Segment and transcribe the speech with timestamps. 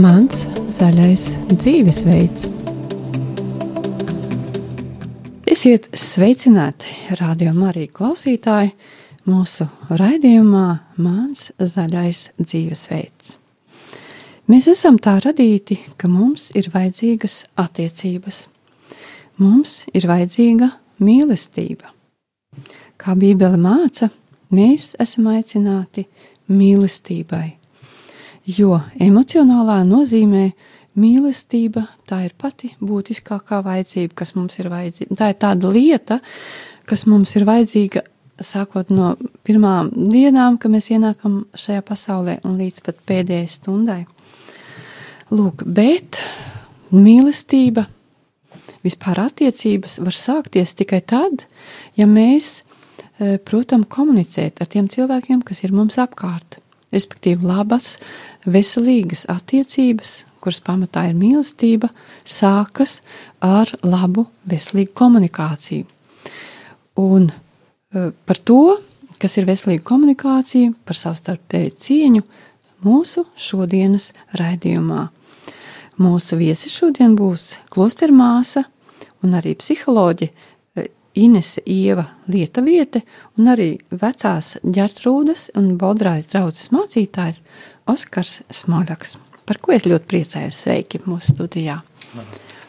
[0.00, 2.46] Mans zaļais dzīvesveids.
[5.50, 8.70] Esiet sveicināti, radio Marija klausītāji,
[9.28, 10.64] mūsu raidījumā
[11.04, 13.34] Mans zaļais dzīvesveids.
[14.50, 18.40] Mēs esam tā radīti, ka mums ir vajadzīgas attiecības.
[19.38, 20.70] Mums ir vajadzīga
[21.04, 21.92] mīlestība.
[22.98, 24.08] Kā Bībele māca,
[24.54, 26.06] mēs esam aicināti
[26.50, 27.46] mīlestībai.
[28.50, 30.50] Jo emocionālā nozīmē
[30.98, 35.18] mīlestība tā ir pati būtiskākā vajadzība, kas mums ir vajadzīga.
[35.18, 36.18] Tā ir tāda lieta,
[36.88, 38.02] kas mums ir vajadzīga
[38.40, 44.00] sākot no pirmām dienām, kad mēs ienākam šajā pasaulē un līdz pat pēdējai stundai.
[45.30, 46.18] Lūk, bet
[46.90, 47.84] mīlestība,
[48.82, 51.44] vispār attiecības var sākties tikai tad,
[52.00, 52.64] ja mēs,
[53.20, 56.58] protams, komunicēt ar tiem cilvēkiem, kas ir mums apkārt.
[56.90, 57.98] Respektīvi, labas,
[58.48, 61.90] veselīgas attiecības, kuras pamatā ir mīlestība,
[62.26, 62.98] sākas
[63.44, 65.86] ar labu, veselīgu komunikāciju.
[67.00, 68.80] Un e, par to,
[69.20, 72.26] kas ir veselīga komunikācija, par savstarpēju cieņu,
[72.86, 75.06] mūsu šodienas raidījumā.
[76.00, 78.64] Mūsu viesi šodien būs klostermāsa
[79.24, 80.38] un arī psiholoģi eh,
[81.20, 83.02] Inese Ieva Lietaviete
[83.38, 87.42] un arī vecās ģertrūdas un Bodrājas draudzes mācītājs
[87.90, 89.16] Oskars Smoļaks.
[89.48, 91.80] Par ko es ļoti priecājos sveiki mūsu studijā.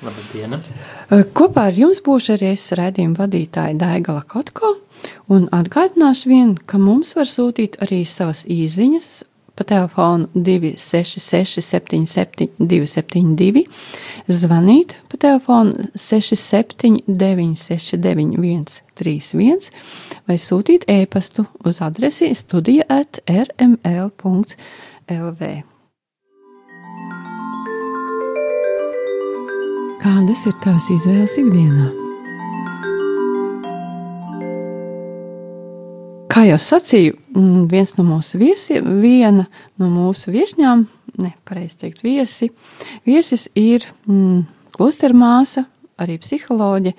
[0.02, 0.55] Labdien!
[0.58, 4.73] Eh, kopā ar jums būšu arī es raidījuma vadītāja Daigala Kotko
[5.30, 9.11] un atgādināšu vien, ka mums var sūtīt arī savas īziņas
[9.55, 13.66] pa telefonu 266, 77, 272,
[14.27, 19.71] zvanīt pa telefonu 67, 969, 131
[20.27, 24.61] vai sūtīt e-pastu uz adresi studija at rml.lv.
[30.02, 32.01] Kādas ir tavas izvēles ikdienā?
[36.31, 39.43] Kā jau sacīju, mm, viens no mūsu viesiem, viena
[39.81, 40.86] no mūsu viesņām,
[41.19, 42.47] nepareizi teikt, viesi,
[43.03, 44.45] viesis ir mm,
[44.77, 45.65] klostermāsa,
[45.99, 46.93] arī psiholoģe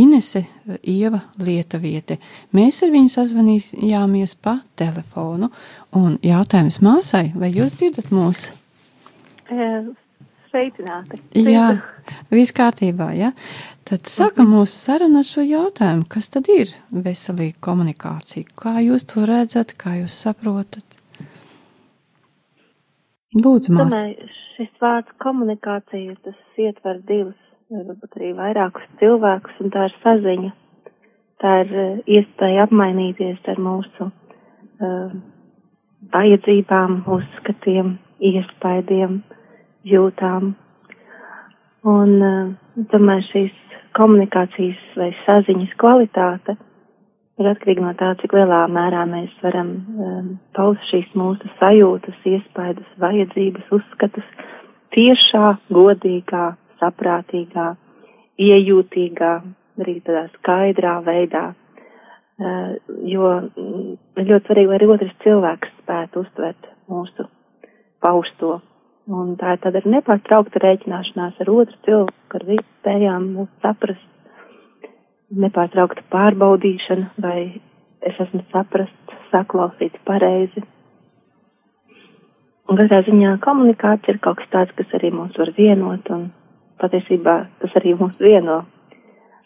[0.00, 0.46] Inese
[0.88, 2.16] Ieva Lietaviete.
[2.56, 5.50] Mēs ar viņu sazvanījāmies pa telefonu,
[5.96, 8.48] un jautājums māsai, vai jūs dzirdat mūs?
[10.48, 11.20] Sveicināti!
[11.44, 11.68] Jā,
[12.32, 13.34] viss kārtībā, ja?
[13.86, 18.48] Tad sākam mūsu sarunu ar šo jautājumu, kas tad ir veselīga komunikācija?
[18.58, 20.96] Kā jūs to redzat, kā jūs saprotat?
[23.36, 24.00] Lūdzu, māsa.
[24.56, 27.38] Šis vārds komunikācija, tas ietver divus,
[27.70, 30.50] varbūt arī vairākus cilvēkus, un tā ir saziņa.
[31.44, 35.12] Tā ir eh, iespēja apmainīties ar mūsu uh,
[36.16, 37.92] vajadzībām, uzskatiem,
[38.32, 39.20] iespaidiem,
[39.92, 40.54] jūtām.
[41.86, 43.62] Un, uh, domāju, šīs
[43.96, 46.56] komunikācijas vai saziņas kvalitāte
[47.40, 52.88] ir atkarīga no tā, cik lielā mērā mēs varam um, paust šīs mūsu sajūtas, iespaidus,
[53.02, 54.28] vajadzības, uzskatus
[54.96, 56.46] tiešā, godīgā,
[56.80, 57.68] saprātīgā,
[58.40, 59.32] iejūtīgā,
[59.82, 61.46] arī tādā skaidrā veidā.
[62.36, 62.74] Uh,
[63.08, 67.24] jo mm, ir ļoti svarīgi, lai arī otrs cilvēks spētu uztvert mūsu
[68.04, 68.58] pausto
[69.06, 73.26] Un tā ir tāda nepārtraukta rēķināšanās ar otru cilvēku, ar visu spējām
[73.62, 74.08] saprast,
[75.30, 77.60] nepārtraukta pārbaudīšana, vai
[78.02, 80.64] es esmu saprast, saklausīts pareizi.
[82.66, 86.26] Un katrā ziņā komunikācija ir kaut kas tāds, kas arī mūs var vienot, un
[86.82, 88.58] patiesībā tas arī mūs vieno,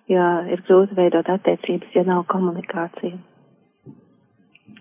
[0.09, 3.21] jo ir grūti veidot attiecības, ja nav komunikācija.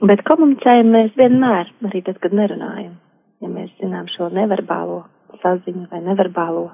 [0.08, 2.96] Bet komunicējam mēs vienmēr, arī tad, kad nerunājam
[3.44, 5.04] ja mēs zinām šo neverbālo
[5.44, 6.70] saziņu vai neverbālo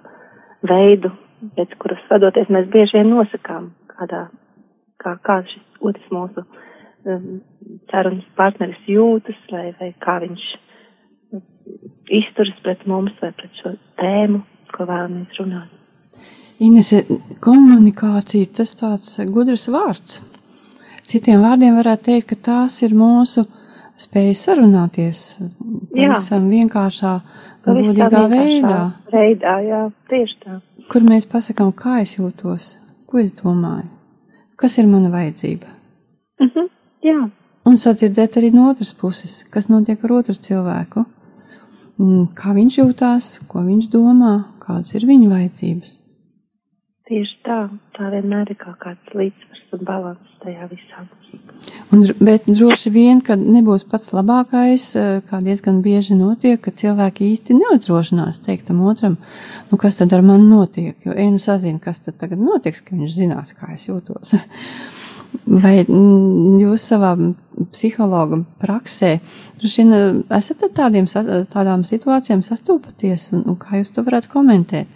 [0.65, 1.11] veidu,
[1.57, 4.25] pēc kuras vadoties mēs bieži vien nosakām, kādā,
[5.01, 7.25] kā, kā šis otrs mūsu um,
[7.91, 10.45] sarunas partneris jūtas vai, vai kā viņš
[12.15, 14.41] izturas pret mums vai pret šo tēmu,
[14.73, 15.69] ko vēlamies runāt.
[16.63, 17.01] Inese,
[17.43, 20.21] komunikācija tas tāds gudrs vārds.
[21.05, 23.64] Citiem vārdiem varētu teikt, ka tās ir mūsu uh,
[23.99, 25.21] spēja sarunāties
[25.93, 27.13] pavisam vienkāršā,
[27.65, 28.79] godīgā veidā.
[29.13, 29.81] Veidā, jā,
[30.11, 30.59] tieši tā.
[30.91, 32.75] Kur mēs pasakām, kā es jūtos,
[33.09, 33.87] ko es domāju,
[34.59, 35.67] kas ir mana vajadzība.
[36.39, 36.69] Uh mhm, -huh,
[37.03, 37.19] jā.
[37.65, 41.05] Un sadzirdēt arī no otras puses, kas notiek ar otru cilvēku,
[42.39, 45.99] kā viņš jūtās, ko viņš domā, kādas ir viņa vajadzības.
[47.05, 51.05] Tieši tā, tā vienmēr ir kaut kāds līdzsvars un balans tajā visā.
[51.93, 57.29] Un, bet droši vien, ka nebūs pats labākais, eh, kā diezgan bieži notiek, ka cilvēki
[57.35, 59.17] īsti neuzdrošinās teikt tam otram,
[59.69, 62.97] nu kas tad ar mani notiek, jo ej nu sazina, kas tad tagad notiks, ka
[62.97, 64.33] viņš zinās, kā es jūtos.
[65.63, 67.13] Vai mm, jūs savā
[67.71, 69.19] psihologa praksē,
[69.61, 71.05] vien eh, esat ar tādiem,
[71.53, 74.87] tādām situācijām sastopaties, un, un kā jūs to varētu komentēt?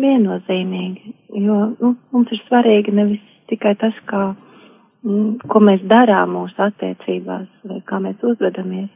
[0.00, 4.30] Viennozīmīgi, jo nu, mums ir svarīgi nevis tikai tas, kā
[5.00, 8.90] ko mēs darām mūsu attiecībās vai kā mēs uzvedamies.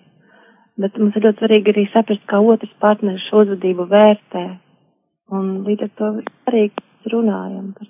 [0.80, 4.44] Bet mums ir ļoti svarīgi arī saprast, kā otrs partneris šo uzvedību vērtē.
[5.34, 6.10] Un līdz ar to
[6.44, 7.88] svarīgi runājam par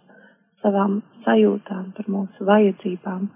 [0.62, 3.28] savām sajūtām, par mūsu vajadzībām.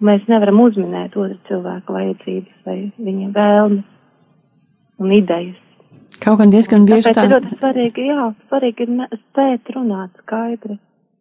[0.00, 3.84] Mēs nevaram uzminēt otru cilvēku vajadzības vai viņa vēlmes
[5.00, 5.58] un idejas.
[6.20, 7.26] Kaut gan diezgan bieži tā.
[7.26, 10.78] Ir ļoti svarīgi, jā, svarīgi ir spēt runāt skaidri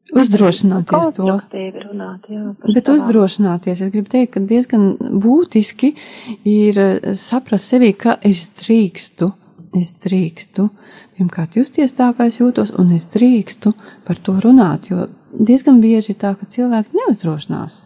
[0.09, 1.25] Uzdrošināties to.
[1.29, 2.95] Runāt, jā, Bet tavām.
[2.97, 5.91] uzdrošināties, es gribu teikt, ka diezgan būtiski
[6.49, 9.29] ir eh, saprast sevi, ka es drīkstu,
[9.77, 10.65] es drīkstu,
[11.17, 13.75] pirmkārt justies tā, kā es jūtos, un es drīkstu
[14.07, 17.83] par to runāt, jo diezgan bieži ir tā, ka cilvēki neuzdrošinās.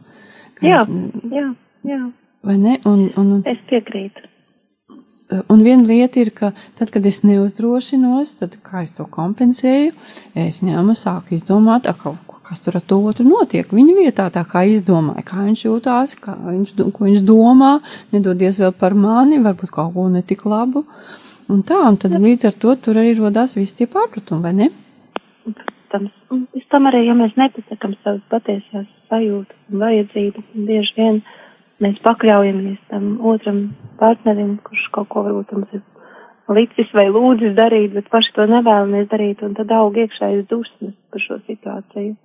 [0.63, 1.47] Jā, es, jā,
[1.91, 2.03] jā.
[2.43, 2.77] Vai ne?
[2.87, 4.29] Un, un, es piekrītu.
[5.31, 9.93] Un viena lieta ir, ka tad, kad es neuzdrošinos, tad kā es to kompensēju,
[10.37, 13.71] es ņēmu, sāku izdomāt, ka, kas tur ar to otru notiek.
[13.71, 17.77] Viņa vietā tā kā izdomāja, kā viņš jūtās, kā viņš, ko viņš domā,
[18.13, 20.83] nedodies vēl par mani, varbūt kaut ko netik labu.
[21.51, 24.69] Un tā, un tad līdz ar to tur arī rodās visi tie pārpratumi, vai ne?
[25.47, 31.19] Protams, un pēc tam arī, ja mēs nepasakam savas patiesās sajūtas un vajadzības, bieži vien
[31.81, 33.63] mēs pakļaujamies tam otram
[34.01, 35.81] partnerim, kurš kaut ko varbūt mums ir
[36.53, 41.23] licis vai lūdzis darīt, bet paši to nevēlamies darīt, un tad aug iekšējas dusmas par
[41.23, 42.15] šo situāciju.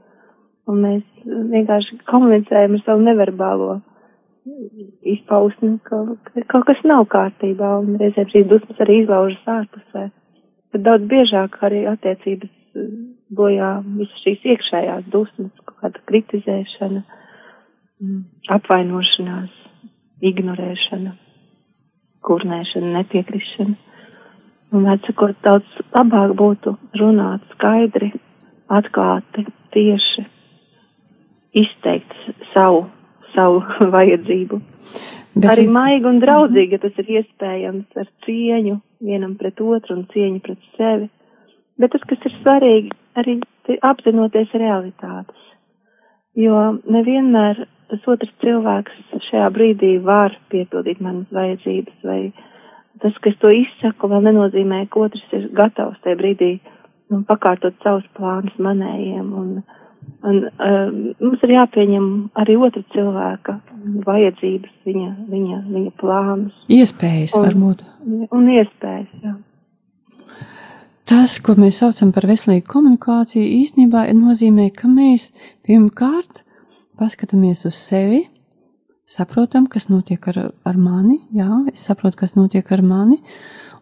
[0.68, 3.78] Un mēs vienkārši komunicējam ar savu neverbālo
[5.08, 10.08] izpausmi, ka, ka kaut kas nav kārtībā, un reizēm šīs dusmas arī izlaužas ārpusē.
[10.72, 12.52] Bet daudz biežāk arī attiecības
[13.38, 17.04] bojā visas šīs iekšējās dusmas, kaut kāda kritizēšana,
[18.54, 19.54] apvainošanās,
[20.22, 21.16] ignorēšana
[22.28, 23.76] kurnēšana, nepiekrišana.
[24.76, 28.10] Un, atsakot, daudz labāk būtu runāt skaidri,
[28.68, 30.26] atklāti, tieši,
[31.56, 32.12] izteikt
[32.52, 32.84] savu,
[33.32, 33.62] savu
[33.96, 34.60] vajadzību.
[35.38, 38.76] Bet Arī maigi un draudzīgi, ja tas ir iespējams ar cieņu
[39.08, 41.08] vienam pret otru un cieņu pret sevi.
[41.78, 43.38] Bet tas, kas ir svarīgi, arī
[43.86, 45.44] apzinoties realitātes.
[46.38, 52.20] Jo nevienmēr tas otrs cilvēks šajā brīdī var piepildīt manas vajadzības, vai
[53.02, 56.52] tas, ka es to izsaku, vēl nenozīmē, ka otrs ir gatavs tajā brīdī
[57.12, 59.28] nu, pakārtot savus plānus manējiem.
[59.40, 59.50] Un,
[60.28, 60.88] un uh,
[61.22, 62.08] mums ir jāpieņem
[62.42, 63.58] arī otra cilvēka
[64.06, 66.56] vajadzības, viņa, viņa, viņa plānus.
[66.72, 67.86] Iespējas un, varbūt.
[68.34, 69.36] Un iespējas, jā.
[71.08, 75.30] Tas, ko mēs saucam par veselīgu komunikāciju, īstenībā nozīmē, ka mēs
[75.64, 76.42] pirmkārt
[76.98, 78.24] paskatāmies uz sevi,
[79.08, 83.18] saprotam, kas notiek ar, ar mani, jā, es saprotu, kas notiek ar mani,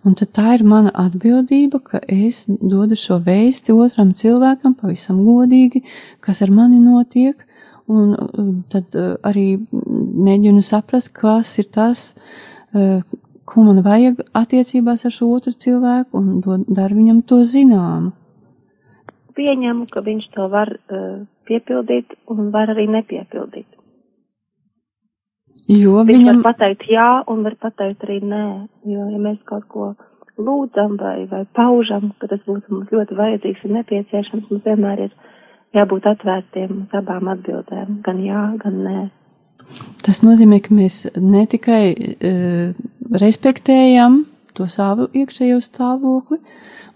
[0.06, 5.82] un tad tā ir mana atbildība, ka es dodu šo vēsti otram cilvēkam pavisam godīgi,
[6.22, 7.42] kas ar mani notiek,
[7.90, 8.14] un
[8.70, 12.12] tad uh, arī mēģinu saprast, kas ir tas,
[12.74, 13.02] uh,
[13.46, 18.12] ko man vajag attiecībās ar šo otru cilvēku, un daru viņam to zināmu.
[19.36, 23.68] Pieņemu, ka viņš to var uh, piepildīt un var arī nepiepildīt.
[25.66, 26.42] Jo Viņš viņam...
[26.42, 28.44] var pateikt jā un var pateikt arī nē,
[28.86, 29.94] jo ja mēs kaut ko
[30.38, 35.14] lūdzam vai, vai paužam, ka tas būtu mums ļoti vajadzīgs un nepieciešams, mums vienmēr ir
[35.76, 39.00] jābūt atvērtiem uz abām atbildēm, gan jā, gan nē.
[40.04, 42.76] Tas nozīmē, ka mēs ne tikai uh,
[43.16, 44.22] respektējam
[44.56, 46.38] to savu iekšējo stāvokli,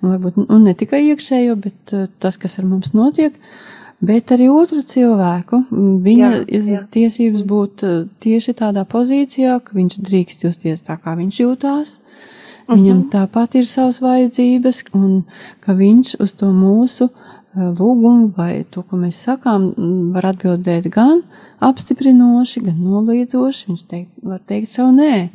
[0.00, 4.32] un varbūt un ne tikai iekšējo, bet uh, tas, kas ar mums notiek, uh, bet
[4.34, 5.62] arī otru cilvēku.
[6.04, 6.82] Viņa jā, jā.
[6.92, 11.96] tiesības būt eh, tieši tādā pozīcijā, ka viņš drīkst justies tā, kā viņš jūtās.
[11.96, 12.76] Uh -huh.
[12.76, 13.08] Viņam mhm.
[13.12, 15.24] tāpat ir savas vajadzības, un
[15.60, 19.72] ka viņš uz to mūsu eh, lūgumu vai to, ko mēs sakām,
[20.14, 21.22] var atbildēt gan
[21.58, 23.66] apstiprinoši, gan noliedzoši.
[23.68, 25.28] Viņš teikt, var teikt savu nē.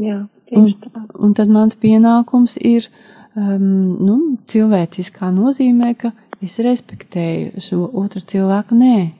[0.00, 0.74] Jā, un,
[1.14, 2.88] un tad mans pienākums ir
[3.36, 3.64] um,
[4.00, 4.16] nu,
[4.50, 9.10] cilvēciskā nozīmē, ka es respektēju šo otru cilvēku, nē.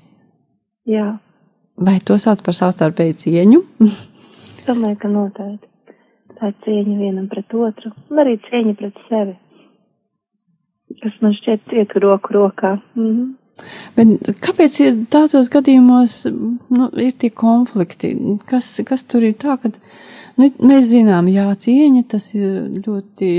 [0.90, 1.08] Jā.
[1.80, 3.60] Vai to sauc par savstarpēju cieņu?
[4.68, 5.68] Domāju, ka noteikti.
[6.40, 9.36] Tā ir cieņa vienam pret otru, un arī cieņa pret sevi.
[11.00, 12.78] Kas man šķiet iet roku rokā.
[12.96, 13.36] Mhm.
[13.96, 14.78] Bet kāpēc
[15.12, 18.14] tādos gadījumos nu, ir tie konflikti?
[18.48, 19.72] Kas, kas tur ir tā, ka
[20.40, 22.56] nu, mēs zinām, jā, cieņa tas ir
[22.86, 23.30] ļoti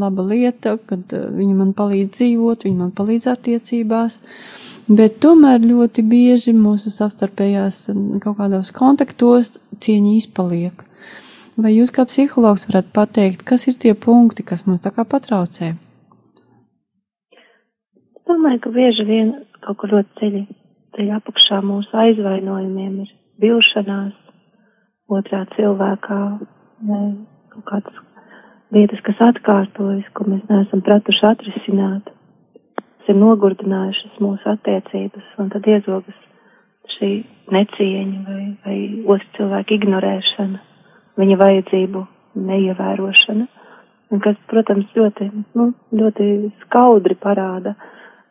[0.00, 4.20] laba lieta, kad uh, viņi man palīdz dzīvot, viņi man palīdz attiecībās,
[4.88, 10.84] bet tomēr ļoti bieži mūsu savstarpējās um, kaut kādos kontaktos cieņa izpaliek.
[11.54, 15.74] Vai jūs kā psihologs varat pateikt, kas ir tie punkti, kas mums tā kā patraucē?
[18.26, 19.32] Domāju, ka bieži vien
[19.62, 20.42] kaut kur ļoti ceļi,
[20.96, 24.23] ceļi apakšā mūsu aizvainojumiem ir vilšanās
[25.12, 26.20] otrā cilvēkā,
[26.88, 27.00] ne,
[27.52, 28.02] kaut kādas
[28.74, 32.10] lietas, kas atkārtojas, ko mēs neesam pratuši atrisināt,
[32.76, 36.20] kas ir nogurdinājušas mūsu attiecības, un tad iezogas
[36.96, 37.10] šī
[37.54, 38.78] necieņa vai, vai
[39.16, 40.62] otru cilvēku ignorēšana,
[41.20, 42.06] viņa vajadzību
[42.48, 43.46] neievērošana,
[44.14, 46.30] un kas, protams, ļoti, nu, ļoti
[46.64, 47.74] skaudri parāda,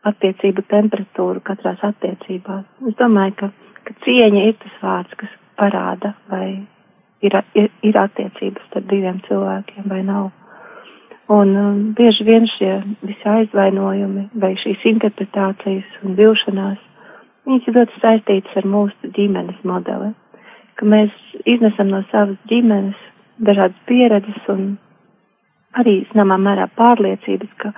[0.08, 2.66] attiecību temperatūru katrās attiecībās.
[2.90, 3.50] Es domāju, ka,
[3.88, 6.48] ka cieņa ir tas vārds, kas parāda, vai
[7.24, 10.32] ir, ir, ir attiecības starp diviem cilvēkiem vai nav.
[11.32, 16.82] Un um, bieži vien šie visi aizvainojumi vai šīs interpretācijas un vilšanās,
[17.48, 20.12] viņas ir ļoti saistītas ar mūsu ģimenes modeli,
[20.76, 23.00] ka mēs iznesam no savas ģimenes
[23.40, 24.74] dažādas pieredzes un
[25.80, 27.72] arī, zināmā mērā, pārliecības, ka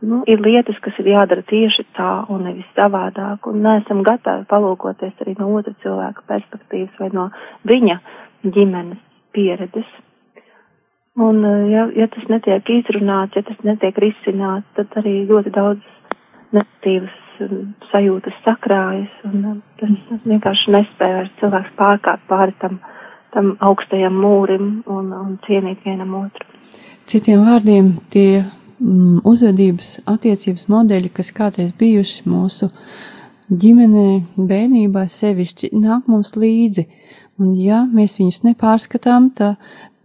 [0.00, 5.22] nu, ir lietas, kas ir jādara tieši tā un nevis savādāk, un neesam gatavi palūkoties
[5.24, 7.28] arī no otra cilvēka perspektīvas vai no
[7.68, 7.98] viņa
[8.44, 9.00] ģimenes
[9.36, 9.88] pieredzes.
[11.18, 15.82] Un, eh, ja, ja tas netiek izrunāts, ja tas netiek risināts, tad arī ļoti daudz
[16.54, 22.78] negatīvas um, sajūtas sakrājas, un um, tas vienkārši nespēja vairs cilvēks pārkāpt pāri tam,
[23.34, 26.46] tam augstajam mūrim un, un cienīt vienam otru.
[27.08, 28.44] Citiem vārdiem, tie
[28.80, 32.70] mm, uzvedības attiecības modeļi, kas kādreiz bijuši mūsu
[33.48, 36.88] ģimenē, bērnībā sevišķi, nāk mums līdzi.
[37.38, 39.62] Un ja mēs viņus nepārskatām, tad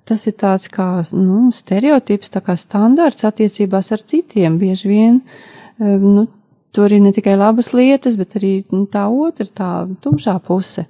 [0.08, 4.60] tas ir tāds kā nu, stereotips, tā kā standārts attiecībās ar citiem.
[4.62, 6.28] Bieži vien eh, nu,
[6.76, 9.70] tur ir ne tikai labas lietas, bet arī nu, tā otra, tā
[10.04, 10.86] tumšā puse,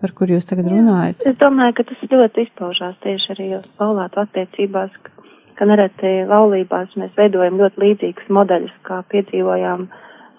[0.00, 1.26] par kur jūs tagad runājat.
[1.28, 5.13] Es domāju, ka tas ļoti izpaužās tieši arī uz laulātu attiecībās, ka
[5.58, 9.86] ka nereti laulībās mēs veidojam ļoti līdzīgus modeļus, kā piedzīvojām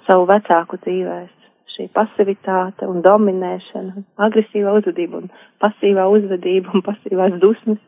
[0.08, 1.32] savu vecāku dzīvēs.
[1.76, 7.82] Šī pasivitāte un dominēšana, agresīvā uzvedība un pasīvā uzvedība un pasīvās dusmas.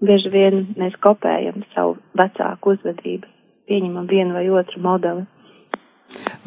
[0.00, 3.28] Bieži vien mēs kopējam savu vecāku uzvedību,
[3.68, 5.26] pieņemam vienu vai otru modeli.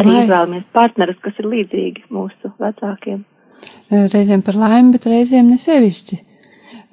[0.02, 3.22] Arī izvēlamies partnerus, kas ir līdzīgi mūsu vecākiem.
[3.94, 6.18] Reizēm par laimi, bet reizēm nesevišķi.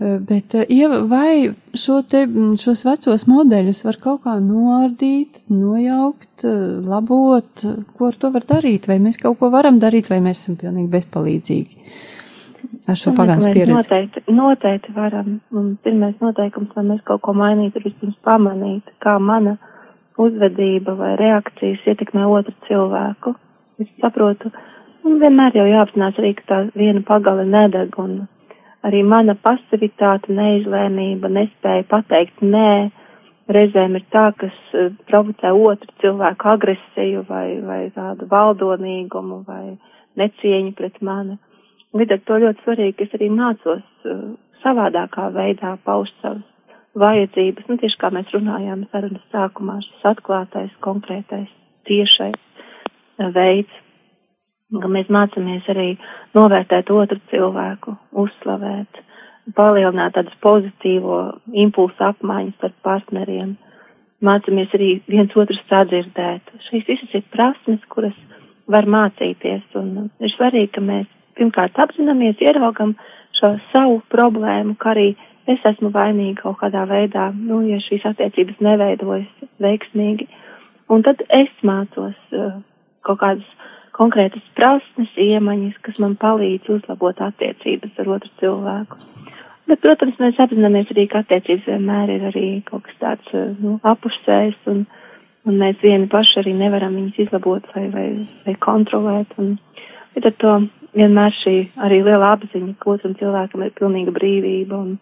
[0.01, 6.45] Eh, bet, eh, vai šo te, mm, šos vecos modeļus var kaut kā noardīt, nojaukt,
[6.45, 7.65] eh, labot?
[7.99, 8.89] Ko ar to var darīt?
[8.89, 11.77] Vai mēs kaut ko varam darīt, vai mēs esam pilnīgi bezpalīdzīgi
[12.89, 13.77] ar šo pagāns pieredzi?
[13.77, 15.41] Noteikti, noteikti varam.
[15.53, 19.59] Un pirmais noteikums, lai mēs kaut ko mainītu, ir vispirms pamanīt, kā mana
[20.17, 23.37] uzvedība vai reakcijas ietekmē otru cilvēku.
[23.79, 24.51] Es saprotu,
[25.05, 28.29] un vienmēr jau jāapzinās arī, ka tā viena pagale nedeg un
[28.87, 32.91] arī mana pasivitāte, neizlēmība, nespēja pateikt nē,
[33.51, 39.65] reizēm ir tā, kas uh, provocē otru cilvēku agresiju vai, vai tādu valdonīgumu vai
[40.21, 41.39] necieņu pret mani.
[41.97, 44.23] Līdz ar to ļoti svarīgi, ka es arī mācos uh,
[44.65, 46.47] savādākā veidā paust savas
[47.01, 51.51] vajadzības, nu tieši kā mēs runājām sarunas sākumā, šis atklātais, konkrētais,
[51.91, 53.87] tiešais uh, veids
[54.79, 55.89] ka mēs mācāmies arī
[56.39, 59.01] novērtēt otru cilvēku, uzslavēt,
[59.57, 61.21] palielināt tādas pozitīvo
[61.65, 63.57] impulsu apmaiņas starp partneriem.
[64.23, 66.53] Mācāmies arī viens otru sadzirdēt.
[66.69, 68.17] Šīs visas ir prasmes, kuras
[68.71, 71.09] var mācīties, un ir svarīgi, ka mēs
[71.39, 72.95] pirmkārt apzināmies, ieraugam
[73.41, 75.09] šo savu problēmu, ka arī
[75.51, 80.29] es esmu vainīga kaut kādā veidā, nu, ja šīs attiecības neveidojas veiksmīgi.
[80.91, 82.61] Un tad es mācos uh,
[83.07, 83.57] kaut kādas
[84.01, 89.01] konkrētas prasmes, iemaņas, kas man palīdz uzlabot attiecības ar otru cilvēku.
[89.71, 93.77] Bet, protams, mēs apzināmies arī, ka attiecības vienmēr ir arī kaut kas tāds, eh, nu,
[93.87, 94.83] apusējs, un,
[95.47, 98.09] un mēs vieni paši arī nevaram viņus izlabot vai, vai,
[98.47, 99.37] vai kontrolēt.
[99.39, 99.53] Un,
[100.17, 100.57] bet ar to
[100.97, 101.55] vienmēr šī
[101.87, 104.97] arī liela apziņa, ka otram cilvēkam ir pilnīga brīvība un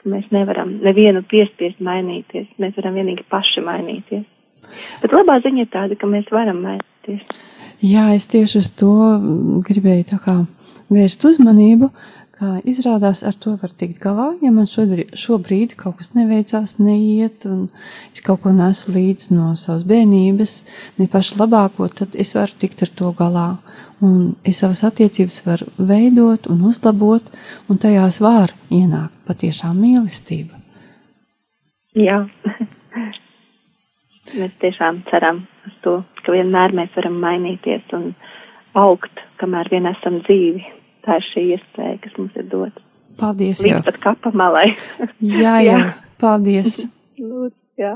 [0.00, 4.24] ka mēs nevaram nevienu piespiest mainīties, mēs varam vienīgi paši mainīties.
[5.02, 7.44] Bet labā ziņa ir tāda, ka mēs varam mainīties.
[7.84, 8.92] Jā, es tieši uz to
[9.66, 10.36] gribēju kā,
[10.88, 11.90] vērst uzmanību,
[12.36, 14.30] kā izrādās, ar to var tikt galā.
[14.40, 17.66] Ja man šobrīd, šobrīd kaut kas neveicās, neiet, un
[18.14, 20.54] es kaut ko nesu līdzi no savas bērnības,
[20.96, 23.48] ne pašu labāko, tad es varu tikt ar to galā.
[24.04, 27.28] Un es savas attiecības varu veidot un uzlabot,
[27.68, 30.60] un tajās var ienākt patiešām mīlestība.
[31.96, 32.22] Jā.
[34.36, 38.10] mēs tiešām ceram uz to, ka vienmēr mēs varam mainīties un
[38.76, 40.64] augt, kamēr vien esam dzīvi
[41.06, 42.82] tā ir šī iespēja, kas mums ir dota.
[43.20, 43.62] Paldies!
[43.64, 43.82] Līdz jā.
[43.86, 44.66] pat kapa malai.
[45.22, 45.78] jā, jā, jā,
[46.20, 46.82] paldies!
[47.16, 47.94] Lūdzu, jā.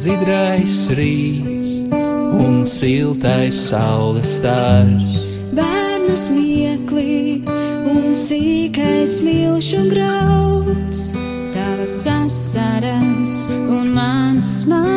[0.00, 7.44] Dzidrais rīts un siltais saules stars bērna smieklī
[7.90, 11.12] un sīkais milšu grauds,
[11.52, 14.96] tavas sasaras un mans maids.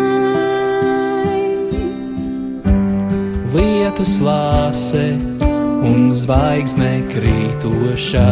[3.58, 5.04] Lietus lāse
[5.84, 8.32] un zvaigzne krītošā,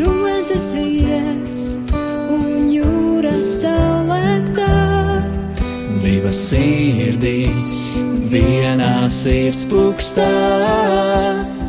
[0.00, 1.29] rozes zieds
[6.30, 7.68] Divas sirdīs
[8.30, 10.26] vienā sirds pukstā.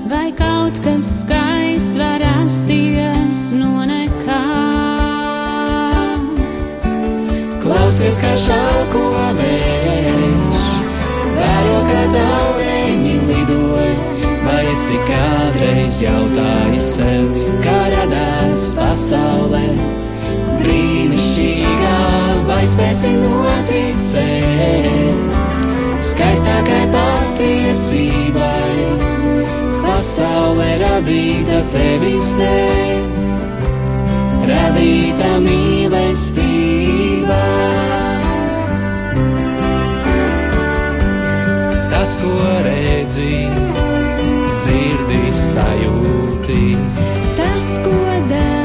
[0.06, 4.38] Vai kaut kas skaists var rasties no nekā?
[7.64, 9.02] Klausies, kā šauko
[9.40, 10.70] vējš,
[11.40, 14.30] vēro, kā daureņi lidoja.
[14.46, 17.34] Vai esi kādreiz jautājis sev,
[17.66, 19.66] kā radās pasaulē?
[20.62, 21.98] Brīnišķīgā,
[22.50, 24.92] vai spēsi noticēt?
[26.02, 28.76] skaistākai patiesībai.
[29.82, 33.04] Pasaulē radīta tevis dēļ,
[34.50, 37.42] radīta mīlestībā.
[41.92, 42.34] Tas, ko
[42.70, 43.36] redzi,
[44.64, 46.64] dzirdi, sajūti.
[47.38, 48.00] Tas, ko
[48.32, 48.61] dari,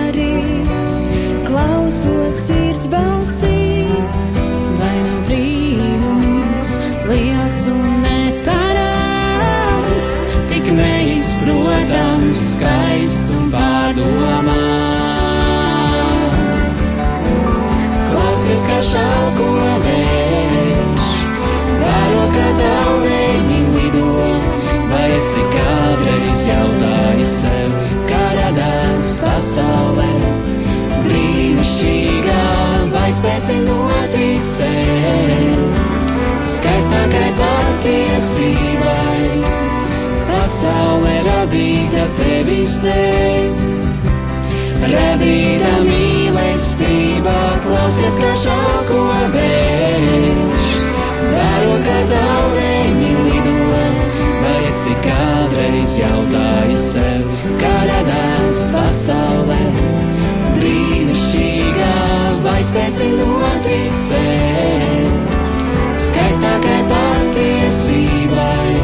[1.86, 3.86] klausot sirds balsī.
[7.06, 8.74] liels un neparasts,
[10.50, 14.08] tik neizprotams, skaists un pārdomāts.
[18.10, 19.46] Klausies, kā šauko
[19.86, 21.06] vējš,
[21.84, 24.10] vēro, kā taureņi lido,
[24.90, 27.70] vai esi kādreiz jautājis sev,
[28.10, 30.10] kā radās pasaulē,
[31.56, 32.42] brīnišķīgā,
[32.92, 34.66] vai spēsi noticēt
[36.44, 39.20] skaistākai patiesībai.
[40.28, 43.48] Pasaule radīta tevis dēļ,
[44.92, 49.00] radīta mīlestībā, klausies, kā šauko
[49.34, 50.68] vējš.
[51.32, 53.56] Vēro, kā taureņi lido,
[54.44, 57.26] vai esi kādreiz jautājis sev,
[57.62, 59.64] kā radās pasaulē.
[61.16, 61.96] Brīnišķīgā,
[62.44, 65.08] vai spēsi noticēt?
[65.96, 68.74] skaistākai patiesībai.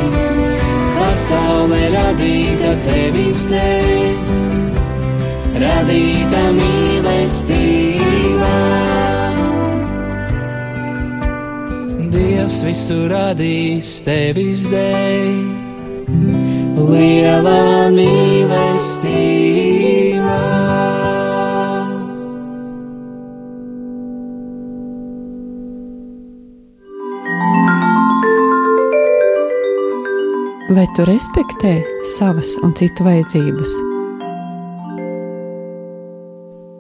[0.96, 4.16] Pasaule radīta tevis dēļ,
[5.60, 8.56] radīta mīlestībā.
[12.16, 15.36] Dievs visu radīs tevis dēļ,
[16.80, 20.71] liela mīlestība.
[30.72, 31.82] Vai tu respektē
[32.16, 33.72] savas un citu vajadzības?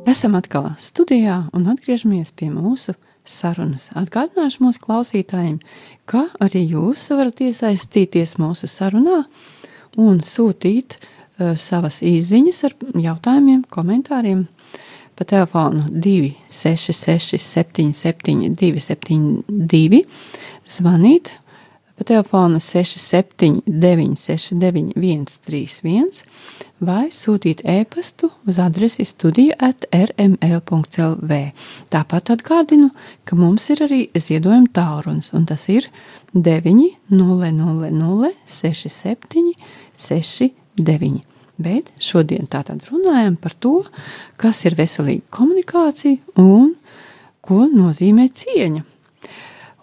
[0.08, 2.94] Esam atkal studijā un atgriežamies pie mūsu
[3.28, 3.90] sarunas.
[3.92, 5.58] Atgādināšu mūsu klausītājiem,
[6.08, 9.26] ka arī jūs varat iesaistīties mūsu sarunā
[10.00, 12.78] un sūtīt uh, savas īsiņas ar
[13.10, 14.46] jautājumiem, komentāriem
[15.20, 20.06] pa telefonu 266, 77, 272,
[20.64, 21.34] zvanīt
[21.96, 26.24] pa telefonu 679, 691, 131
[26.82, 31.38] vai sūtīt e-pastu uz adresi studija at rml.clv.
[31.92, 32.90] Tāpat atgādinu,
[33.24, 35.86] ka mums ir arī ziedojuma tālrunis, un tas ir
[36.34, 39.54] 900 67
[39.96, 41.20] 69.
[41.62, 43.82] Bet šodien tātad runājam par to,
[44.40, 46.72] kas ir veselīga komunikācija un
[47.44, 48.82] ko nozīmē cieņa.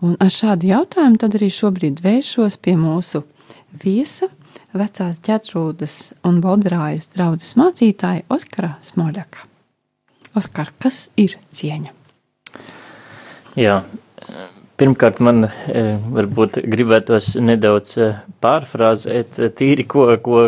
[0.05, 3.25] Un ar šādu jautājumu tad arī šobrīd vēršos pie mūsu
[3.83, 4.29] viesa,
[4.71, 5.95] vecās ģetrūdas
[6.27, 9.43] un bodrājas draudzes mācītāja Oskara Smoļaka.
[10.39, 11.91] Oskar, kas ir cieņa?
[13.59, 13.81] Jā,
[14.79, 15.83] pirmkārt man e,
[16.15, 18.09] varbūt gribētos nedaudz e,
[18.39, 20.45] pārfrāzēt e, tīri, ko, ko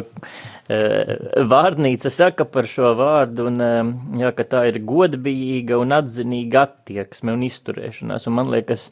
[1.51, 7.45] vārdnīca saka par šo vārdu, un jā, ka tā ir godbijīga un atzinīga attieksme un
[7.47, 8.89] izturēšanās, un man liekas,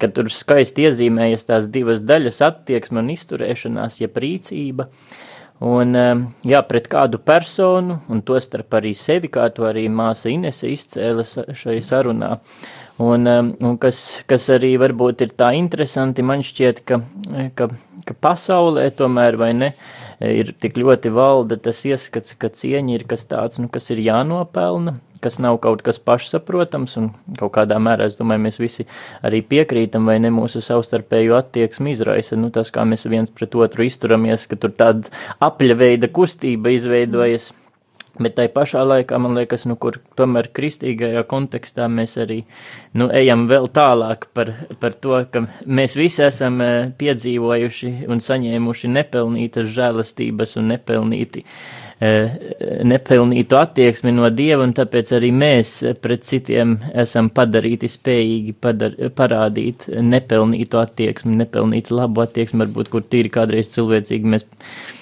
[0.00, 4.88] ka tur skaisti iezīmējas tās divas daļas- attieksme un izturēšanās, ja rīcība,
[5.58, 5.90] Un,
[6.46, 11.24] jā, pret kādu personu, un to starp arī sevi, kā to arī māsa Inese izcēla
[11.26, 12.38] šai sarunā.
[13.02, 17.00] Un, un kas, kas arī varbūt ir tā interesanti, man šķiet, ka,
[17.58, 17.68] ka,
[18.06, 19.72] ka pasaulē tomēr vai ne,
[20.20, 24.98] ir tik ļoti valda tas ieskats, ka cieņa ir kas tāds, nu, kas ir jānopelna,
[25.22, 28.86] kas nav kaut kas pašsaprotams, un kaut kādā mērā, es domāju, mēs visi
[29.26, 33.86] arī piekrītam, vai ne mūsu savstarpēju attieksmi izraisa, nu tas, kā mēs viens pret otru
[33.86, 35.10] izturamies, ka tur tāda
[35.44, 37.52] apļa veida kustība izveidojas.
[37.52, 37.67] Mm.
[38.18, 42.40] Bet tai pašā laikā, man liekas, nu, kur tomēr kristīgajā kontekstā mēs arī
[42.98, 44.50] nu, ejam vēl tālāk par,
[44.82, 51.44] par to, ka mēs visi esam eh, piedzīvojuši un saņēmuši nepelnītas žēlastības un nepelnīti
[51.98, 52.30] Eh,
[52.86, 59.88] nepelnītu attieksmi no Dieva, un tāpēc arī mēs pret citiem esam padarīti spējīgi padar, parādīt
[60.06, 64.46] nepelnītu attieksmi, nepelnītu labu attieksmi, varbūt kur tīri kādreiz cilvēcīgi mēs,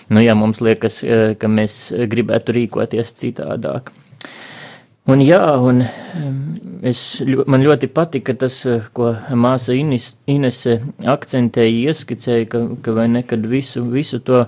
[0.09, 3.93] nu jā, mums liekas, eh, ka mēs gribētu rīkoties citādāk.
[5.07, 5.85] Un jā, un
[6.83, 7.01] es,
[7.47, 8.57] man ļoti patika tas,
[8.97, 14.43] ko māsa Ines, Inese akcentēja, ieskicēja, ka, ka vai ne, kad visu, visu to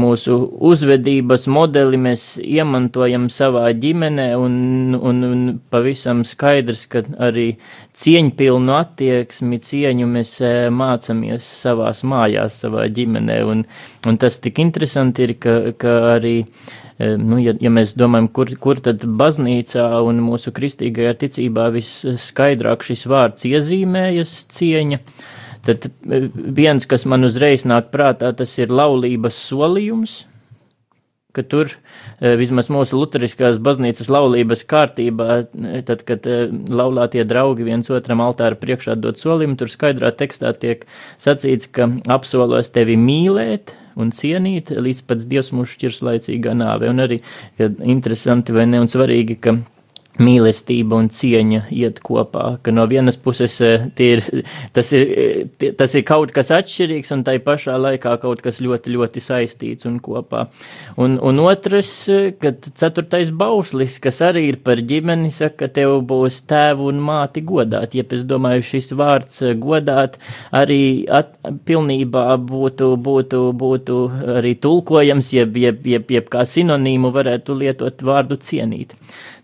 [0.00, 0.38] mūsu
[0.70, 4.56] uzvedības modeli mēs iemantojam savā ģimenē un,
[4.96, 7.50] un, un pavisam skaidrs, ka arī
[7.98, 13.42] cieņpilnu attieksmi, cieņu mēs e, mācamies savās mājās, savā ģimenē.
[13.44, 13.64] Un,
[14.08, 16.38] un tas tik interesanti ir, ka, ka arī
[16.98, 23.06] nu, ja, ja mēs domājam, kur, kur tad baznīcā un mūsu kristīgajā ticībā visskaidrāk šis
[23.10, 25.02] vārds iezīmējas cieņa,
[25.68, 30.18] tad viens, kas man uzreiz nāk prātā, tas ir laulības solījums,
[31.36, 31.70] ka tur
[32.18, 35.34] vismaz mūsu luteriskās baznīcas laulības kārtībā,
[35.86, 40.86] tad, kad laulātie draugi viens otram altāra priekšā dod solījumu, tur skaidrā tekstā tiek
[41.20, 46.90] sacīts, ka apsolos tevi mīlēt, un cienīt, līdz pēc Dievs mūs šķirs laicīgā nāve.
[46.92, 47.20] Un arī
[47.60, 49.58] ja interesanti vai ne un svarīgi, ka
[50.22, 54.22] mīlestība un cieņa iet kopā, ka no vienas puses eh, ir,
[54.76, 58.94] tas, ir, eh, tas ir kaut kas atšķirīgs un tai pašā laikā kaut kas ļoti,
[58.96, 60.46] ļoti saistīts un kopā.
[60.98, 65.98] Un, un otrs, eh, kad ceturtais bauslis, kas arī ir par ģimeni, saka, ka tev
[66.08, 67.94] būs tēvu un māti godāt.
[67.98, 70.18] Jeb es domāju, šis vārds godāt
[70.54, 71.34] arī at,
[71.68, 74.00] pilnībā būtu, būtu, būtu
[74.38, 78.94] arī tulkojams, jeb, jeb, jeb, jeb kā sinonīmu varētu lietot vārdu cienīt.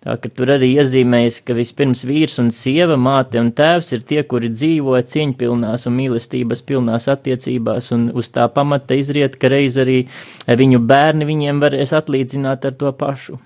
[0.05, 4.21] Tā ka tur arī iezīmējas, ka vispirms vīrs un sieva, māte un tēvs ir tie,
[4.29, 10.03] kuri dzīvo cieņpilnās un mīlestības pilnās attiecībās, un uz tā pamata izriet, ka reiz arī
[10.45, 13.39] viņu bērni viņiem varēs atlīdzināt ar to pašu.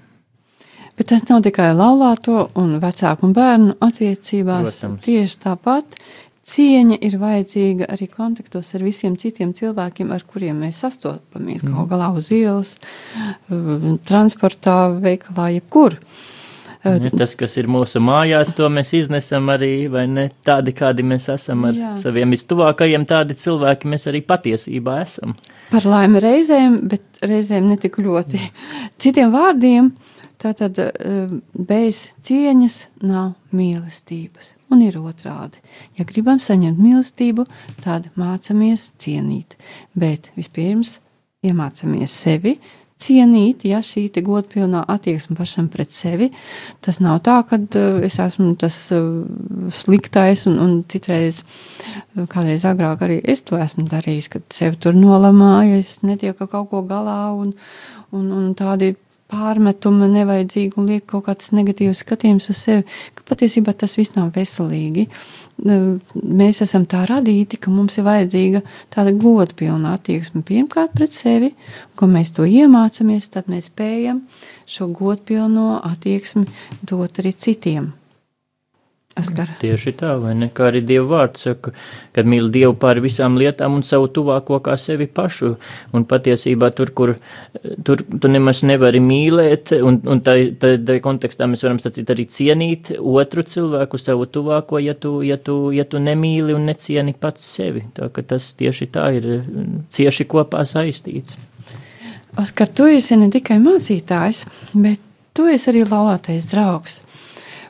[0.98, 4.72] Bet tas nav tikai laulāto un vecāku un bērnu attiecībās.
[4.80, 5.04] Protams.
[5.04, 5.94] Tieši tāpat
[6.48, 11.76] cieņa ir vajadzīga arī kontaktos ar visiem citiem cilvēkiem, ar kuriem mēs sastopamies mm.
[11.76, 12.74] kaut galā uz ielas,
[14.10, 15.94] transportā, veikalā, jebkur.
[16.02, 16.26] Uh,
[16.84, 21.26] Ja tas, kas ir mūsu mājās, to mēs iznesam arī, vai ne tādi, kādi mēs
[21.32, 21.94] esam ar Jā.
[21.98, 25.34] saviem vistuvākajiem, tādi cilvēki mēs arī patiesībā esam.
[25.72, 28.40] Par laimi reizēm, bet reizēm netik ļoti.
[29.02, 29.90] Citiem vārdiem,
[30.38, 30.78] tātad
[31.52, 34.54] bez cieņas nav mīlestības.
[34.70, 35.58] Un ir otrādi.
[35.98, 37.48] Ja gribam saņemt mīlestību,
[37.82, 39.58] tad mācamies cienīt.
[39.98, 41.00] Bet vispirms
[41.42, 42.58] iemācamies sevi,
[42.98, 46.30] cienīt, ja šī godpilnā attieksme pašam pret sevi.
[46.84, 49.24] Tas nav tā, ka uh, es esmu tas uh,
[49.74, 54.98] sliktais un, un citreiz, uh, kādreiz agrāk arī es to esmu darījis, kad sevi tur
[54.98, 57.54] nolamāju, es netieku kaut ko galā un,
[58.10, 58.94] un, un tādi
[59.28, 64.32] pārmetumi nevajadzīgi un liek kaut kāds negatīvs skatījums uz sevi, ka patiesībā tas viss nav
[64.36, 65.08] veselīgi
[65.58, 68.62] mēs esam tā radīti, ka mums ir vajadzīga
[68.94, 74.22] tāda godpilna attieksme pirmkārt pret sevi, un ko mēs to iemācāmies, tad mēs spējam
[74.66, 76.46] šo godpilno attieksmi
[76.82, 77.92] dot arī citiem.
[79.18, 79.50] Askar.
[79.58, 80.48] Tieši tā, vai ne?
[80.54, 81.72] Kā arī Dieva vārds saka,
[82.14, 85.56] kad mīl Dievu pār visām lietām un savu tuvāko kā sevi pašu.
[85.96, 87.14] Un patiesībā tur, kur
[87.84, 92.28] tur tu nemaz nevari mīlēt, un, un tā, tā, tā kontekstā mēs varam sacīt arī
[92.30, 97.46] cienīt otru cilvēku, savu tuvāko, ja tu, ja tu, ja tu nemīli un necieni pats
[97.56, 97.84] sevi.
[97.96, 99.28] Tā ka tas tieši tā ir
[99.94, 101.38] cieši kopā saistīts.
[102.38, 104.44] Oskar, tu esi ne tikai mācītājs,
[104.78, 105.02] bet
[105.34, 107.02] tu esi arī laulātais draugs.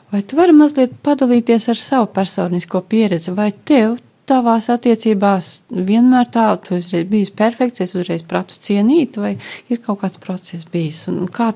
[0.09, 6.47] Vai tu vari mazliet padalīties ar savu personisko pieredzi, vai tev tavās attiecībās vienmēr tā,
[6.65, 9.35] tu uzreiz bijis perfekts, es uzreiz pratu cienīt, vai
[9.69, 11.51] ir kaut kāds process bijis, un kā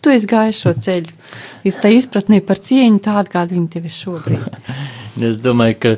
[0.00, 1.14] tu esi gājis šo ceļu,
[1.66, 4.48] līdz tā izpratnē par cieņu tādu, kāda viņa tev ir šobrīd.
[5.18, 5.90] Es domāju, ka,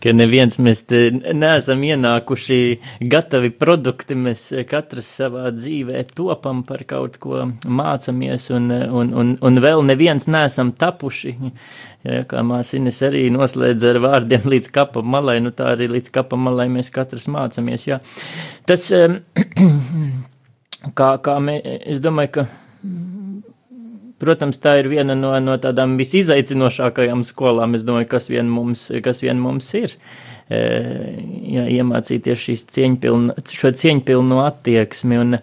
[0.00, 2.58] ka neviens mēs te neesam ienākuši
[3.12, 4.16] gatavi produkti.
[4.16, 10.28] Mēs katrs savā dzīvē topam par kaut ko, mācamies, un, un, un, un vēl neviens
[10.32, 11.34] neesam tapuši.
[12.04, 16.44] Ja, kā māsīnis arī noslēdz ar vārdiem līdz kapam malai, nu tā arī līdz kapam
[16.48, 17.86] malai mēs katrs mācamies.
[17.88, 18.00] Jā.
[18.68, 18.90] Tas,
[21.00, 21.58] kā, kā mē,
[21.94, 22.46] es domāju, ka
[24.24, 29.20] Protams, tā ir viena no, no tādām visizaicinošākajām skolām, es domāju, kas vien mums, kas
[29.24, 29.96] vien mums ir.
[30.52, 30.60] E,
[31.54, 35.20] jā, iemācīties šīs cieņpilnu, šo cieņpilnu attieksmi.
[35.20, 35.38] Un,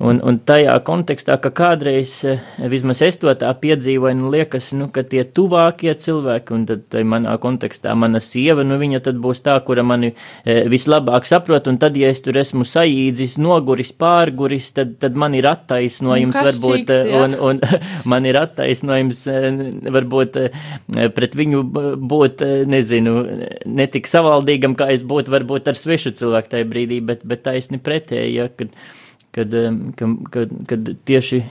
[0.00, 2.40] Un, un tajā kontekstā, ka kādreiz, eh,
[2.72, 7.34] vismaz es to tā piedzīvoju, nu liekas, nu, ka tie tuvākie cilvēki, un tad manā
[7.42, 11.98] kontekstā mana sieva, nu viņa tad būs tā, kura mani e, vislabāk saprot, un tad,
[12.00, 17.20] ja es tur esmu saīdzis, noguris, pārguris, tad, tad man ir attaisnojums, varbūt, eh, jā.
[17.26, 17.60] un, un
[18.14, 19.20] man ir attaisnojums,
[19.98, 20.40] varbūt
[21.12, 21.60] pret viņu
[22.00, 23.18] būt, nezinu,
[23.68, 28.32] netik savaldīgam, kā es būtu, varbūt ar svešu cilvēku tajā brīdī, bet, bet taisni pretēji,
[28.40, 28.72] ja, kad,
[29.30, 29.50] kad,
[29.96, 31.42] kad, kad, kad tieši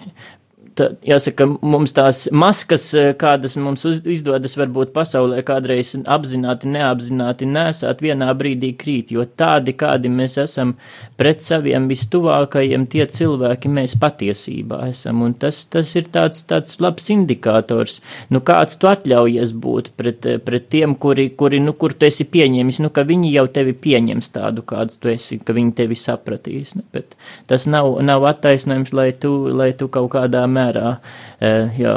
[0.79, 7.47] tā, jāsaka, mums tās maskas, eh, kādas mums uz, izdodas varbūt pasaulē kādreiz apzināti, neapzināti
[7.49, 10.75] nesāt, vienā brīdī krīt, jo tādi, kādi mēs esam
[11.19, 17.09] pret saviem vistuvākajiem, tie cilvēki mēs patiesībā esam, un tas, tas ir tāds, tāds labs
[17.13, 22.27] indikators, nu kāds tu atļaujies būt pret, pret tiem, kuri, kuri, nu, kur tu esi
[22.29, 26.75] pieņēmis, nu, ka viņi jau tevi pieņems tādu, kāds tu esi, ka viņi tevi sapratīs,
[26.77, 26.85] ne?
[26.93, 27.17] bet
[27.49, 30.99] tas nav, nav attaisnojums, lai tu, lai tu kaut kādā mērā mērā
[31.41, 31.95] eh, jā,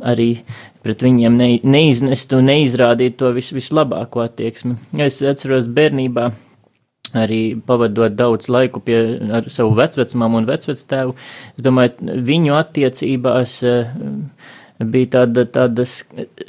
[0.00, 0.30] arī
[0.84, 4.76] pret viņiem ne, neiznestu, neizrādītu to vis, vislabāko attieksmi.
[4.98, 6.30] Es atceros bērnībā.
[7.10, 9.00] Arī pavadot daudz laiku pie
[9.50, 11.16] savu vecmāmu un vecvectēvu,
[11.58, 13.88] es domāju, viņu attiecībās uh,
[14.80, 15.84] bija tāda, tāda,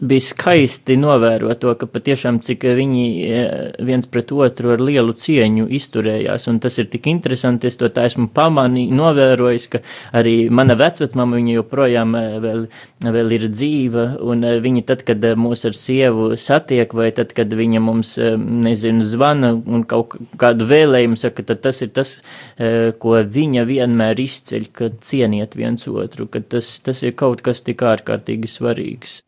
[0.02, 3.42] bija skaisti novērot to, ka patiešām cik viņi e,
[3.84, 8.06] viens pret otru ar lielu cieņu izturējās, un tas ir tik interesanti, es to tā
[8.08, 9.82] esmu pamanījis, novērojis, ka
[10.18, 12.64] arī mana vecvecmama viņa joprojām e, vēl,
[13.18, 17.52] vēl ir dzīva, un e, viņa tad, kad mūs ar sievu satiek, vai tad, kad
[17.52, 22.16] viņa mums, nezinu, zvana un kaut kādu vēlējumu saka, tad tas ir tas,
[23.02, 27.84] ko viņa vienmēr izceļ, ka cieniet viens otru, ka tas, tas ir kaut kas tik
[27.86, 29.22] ārkārtīgi ārkārtīgi svarīgs.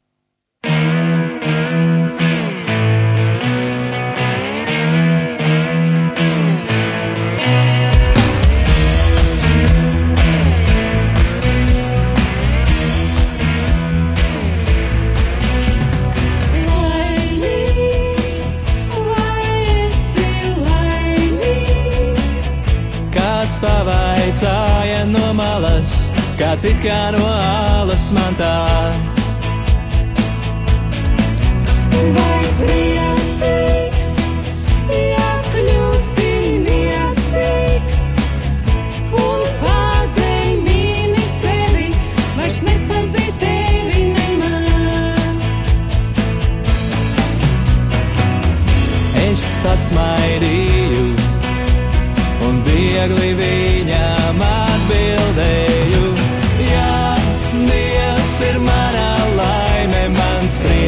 [23.64, 26.13] pavaicāja no malas,
[26.44, 29.23] kāds it kā no ālas man tā.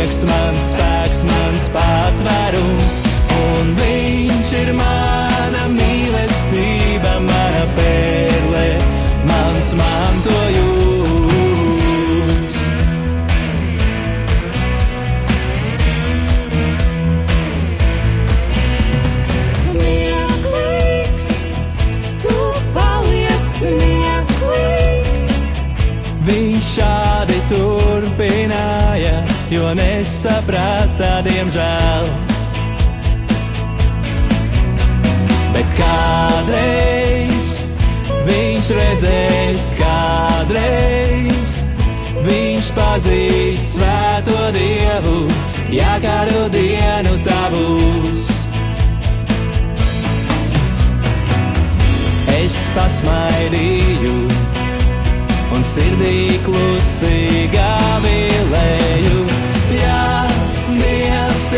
[0.06, 3.00] Prieks, mans spēks, mans patvērums,
[3.39, 5.05] un viņš ir mana
[29.56, 32.08] jo nesaprata, diemžēl.
[35.56, 37.52] Bet kādreiz
[38.28, 41.54] viņš redzēs, kādreiz
[42.26, 45.26] viņš pazīs svēto dievu,
[45.72, 48.32] ja kādu dienu tā būs.
[52.36, 54.18] Es pasmaidīju
[55.56, 58.85] un sirdī klusī gavilēju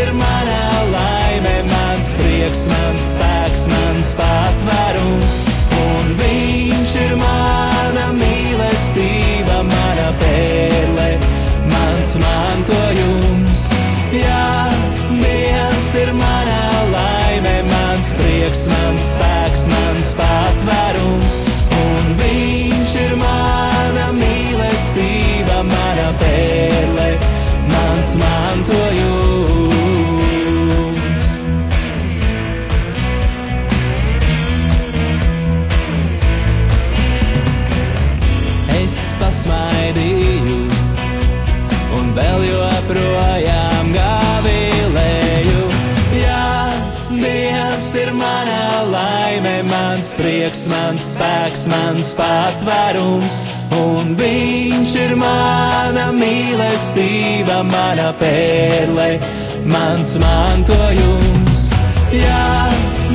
[0.02, 0.60] ir mana
[0.94, 5.38] laime, mans prieks, mans spēks, mans patvērums.
[5.78, 11.10] Un viņš ir mana mīlestība, mana pērle,
[11.74, 13.66] mans mantojums.
[14.14, 14.46] Jā,
[15.18, 16.62] Dievs ir mana
[16.94, 21.47] laime, mans prieks, mans spēks, mans patvērums.
[50.48, 53.42] Prieks, mans spēks, mans patvērums,
[53.76, 59.20] un Viņš ir mana mīlestība, mana pērle,
[59.68, 61.66] mans mantojums.
[62.16, 62.70] Jā,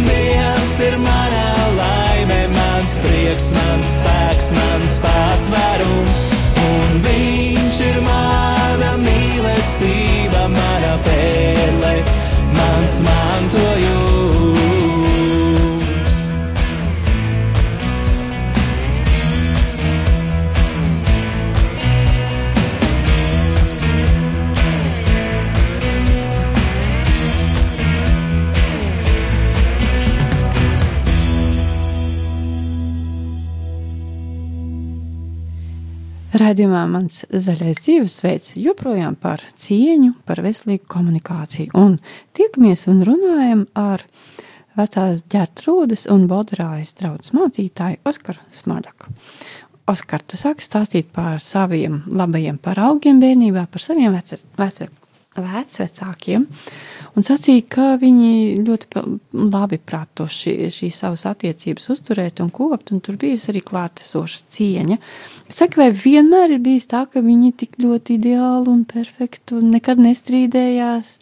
[0.05, 1.47] Dievs ir mana
[1.79, 6.21] laime, mans prieks, mans spēks, mans patvērums,
[6.67, 11.97] un Viņš ir mana mīlestība, mana pērle,
[12.61, 13.92] mans mantojums.
[36.43, 41.71] Radījumā mans zaļais dzīvesveids joprojām par cieņu, par veselīgu komunikāciju.
[41.79, 41.99] Un
[42.35, 44.03] tiekamies un runājam ar
[44.79, 49.13] vecās ģērtrūdas un bodrājas draudzes mācītāju Oskaru Smaļaku.
[49.93, 54.89] Oskar, tu sāki stāstīt par saviem labajiem paraugiem bērnībā, par saviem vece,
[55.37, 56.45] vece, vecvecākiem,
[57.17, 59.05] un sacīja, ka viņi ļoti
[59.53, 64.99] labi prāto šī, šīs savas attiecības uzturēt un kopt, un tur bijusi arī klātesoša cieņa.
[65.49, 70.03] Saka, vai vienmēr ir bijis tā, ka viņi tik ļoti ideāli un perfekti un nekad
[70.03, 71.17] nestrīdējās,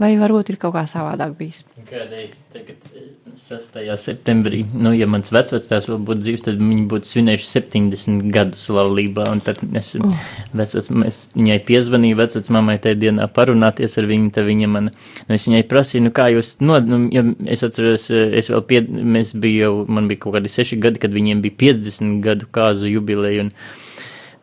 [0.00, 1.62] vai varbūt ir kaut kā savādāk bijis?
[1.90, 3.08] Kādreiz tagad, eh,
[3.40, 3.96] 6.
[4.00, 9.28] septembrī, nu, ja mans vecvectās vēl būtu dzīves, tad viņi būtu svinējuši 70 gadus laulībā,
[9.32, 10.12] un tad es, Oh.
[10.52, 14.90] vecas, es viņai piezvanīju, vecas mammai tajā dienā parunāties ar viņu, tad viņa man,
[15.28, 18.62] nu, es viņai prasīju, nu, kā jūs, no, nu, ja es atceros, eh, es vēl
[18.66, 22.46] pie, mēs bija jau, man bija kaut kādi 6 gadi, kad viņiem bija 50 gadu
[22.52, 23.52] kāzu jubileju, un,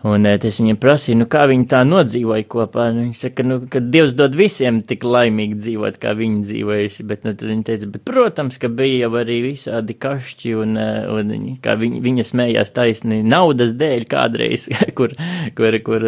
[0.05, 2.91] Un es viņai prasīju, nu, kā viņi tā nodzīvoja kopā.
[2.93, 7.05] Nu, viņa saka, nu, ka Dievs dod visiem tik laimīgi dzīvot, kā viņi dzīvojuši.
[7.09, 11.33] Bet nu, tad viņa teica, bet, protams, ka bija jau arī visādi kašķi, un, un
[11.33, 15.17] viņi- kā viņi, viņa smējās taisni naudas dēļ kādreiz, kur,
[15.57, 16.05] kur, kur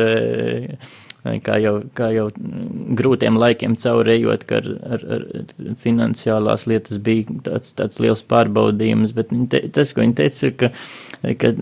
[1.44, 2.28] kā jau, kā jau
[3.00, 9.18] grūtiem laikiem caurējot, ka ar, ar, ar finansiālās lietas bija tāds, tāds liels pārbaudījums.
[9.18, 10.72] Bet te, tas, ko viņa teica, ka,
[11.42, 11.54] ka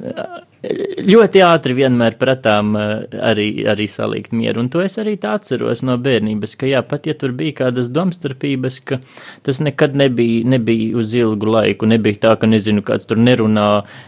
[1.07, 2.91] ļoti ātri vienmēr pratām eh,
[3.29, 4.63] arī, arī salikt mieru.
[4.63, 7.91] Un to es arī tā atceros no bērnības, ka jā, pat ja tur bija kādas
[7.93, 8.99] domstarpības, ka
[9.47, 11.89] tas nekad nebija, nebija uz ilgu laiku.
[11.89, 13.67] Nebija tā, ka nezinu, kāds tur nerunā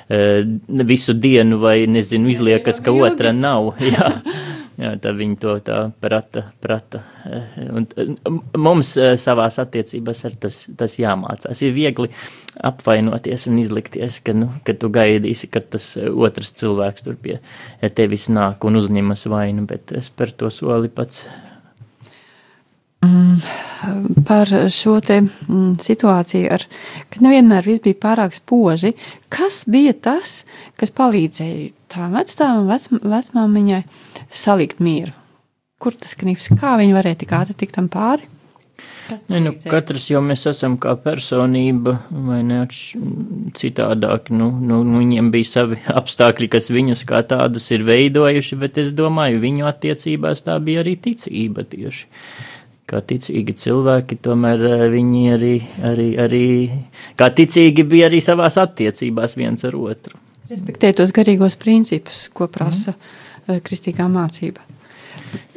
[0.10, 3.74] eh, visu dienu vai nezinu, izliekas, ka otra nav.
[3.94, 4.14] Jā.
[4.80, 7.02] Jā, tā viņi to tā prata, prata.
[7.28, 8.14] Eh, Un eh,
[8.56, 11.64] mums eh, savās attiecībās tas, tas jāmācās.
[11.66, 12.08] Ir viegli
[12.64, 17.40] apvainoties un izlikties, ka, nu, ka tu gaidīsi, ka tas otrs cilvēks tur pie
[17.96, 21.26] tevis nāk un uzņemas vainu, bet es par to soli pats.
[24.28, 26.64] par šo te, mm, situāciju, ar,
[27.12, 28.94] ka nevienmēr viss bija pārāk spoži.
[29.32, 30.46] Kas bija tas,
[30.80, 33.84] kas palīdzēja tām vecām vec, vecmāmiņai
[34.30, 35.14] salikt mieru?
[35.80, 36.50] Kur tas knips?
[36.60, 38.28] Kā viņi varēja tik ātri tikt tam pāri?
[39.30, 41.96] Ne, nu, katrs jau mēs esam kā personība,
[42.28, 42.60] vai ne
[43.58, 44.30] citādāk.
[44.34, 48.94] Nu, nu, nu, viņiem bija savi apstākļi, kas viņus kā tādus ir veidojuši, bet es
[48.98, 52.06] domāju, viņu attiecībās tā bija arī ticība tieši.
[52.90, 56.46] Kā ticīgi cilvēki, tomēr eh, viņi arī, arī, arī,
[57.18, 60.18] kā ticīgi bija arī savās attiecībās viens ar otru.
[60.50, 63.29] Respektēt tos garīgos principus, ko prasa mm.
[63.58, 64.66] Kristīgā mācība.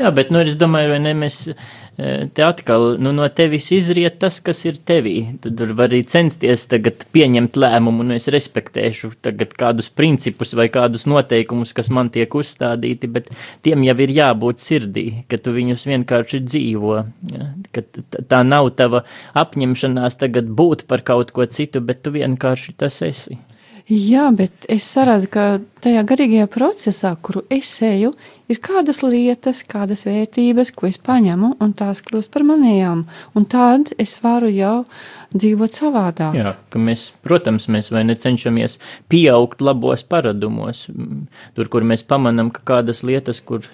[0.01, 4.19] Jā, bet nu, es domāju, vai ne, mēs eh, te atkal nu, no tevis izriet
[4.23, 5.15] tas, kas ir tevī.
[5.43, 10.69] Tu tur var arī censties tagad pieņemt lēmumu, un es respektēšu tagad kādus principus vai
[10.73, 13.31] kādus noteikumus, kas man tiek uzstādīti, bet
[13.65, 16.99] tiem jau ir jābūt sirdī, ka tu viņus vienkārši dzīvo.
[17.33, 17.53] Ja?
[17.73, 17.87] Ka
[18.33, 19.05] tā nav tava
[19.45, 23.39] apņemšanās tagad būt par kaut ko citu, bet tu vienkārši tas esi.
[23.91, 25.45] Jā, bet es saprotu, ka
[25.83, 28.13] tajā garīgajā procesā, kuru es eju,
[28.47, 33.03] ir kādas lietas, kādas vērtības, ko es paņemu, un tās kļūst par manējām.
[33.35, 34.85] Un tad es varu jau
[35.33, 36.37] dzīvot savādāk.
[36.37, 38.79] Jā, mēs, protams, mēs vai necenšamies
[39.13, 40.85] pieaugt labos paradumos,
[41.57, 43.67] tur, kur mēs pamanam, ka kādas lietas, kur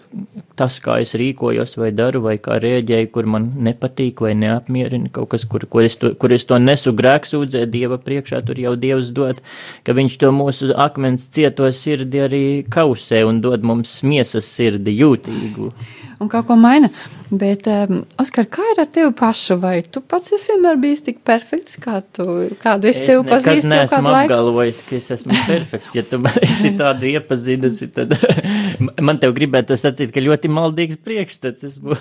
[0.59, 5.33] tas, kā es rīkojos vai daru, vai kā rēģēju, kur man nepatīk vai neapmierina kaut
[5.35, 9.13] kas, kur, kur, es, to, kur es to nesu grēksūdzē Dieva priekšā, tur jau Dievs
[9.15, 9.43] dod,
[9.87, 15.73] ka viņš to mūsu akmens cieto sirdi arī kausē un dod mums miesas sirdi jūtīgu.
[16.19, 16.89] Un kaut ko maina.
[17.31, 19.59] Bet, um, Oskar, kā ir ar tevi pašu?
[19.63, 21.48] Vai tu pats esi vienmēr bijis tik perfekts,
[21.83, 22.25] kā tu,
[22.63, 23.63] kādu es, es tevi pazīstu?
[23.63, 25.97] Es neesmu apgalvojis, ka es esmu perfekts.
[25.97, 28.15] Ja tu man esi tādu iepazinusi, tad
[29.07, 31.69] man tev gribētu sacīt, ka ļoti maldīgs priekšstats.
[31.71, 31.97] Esmu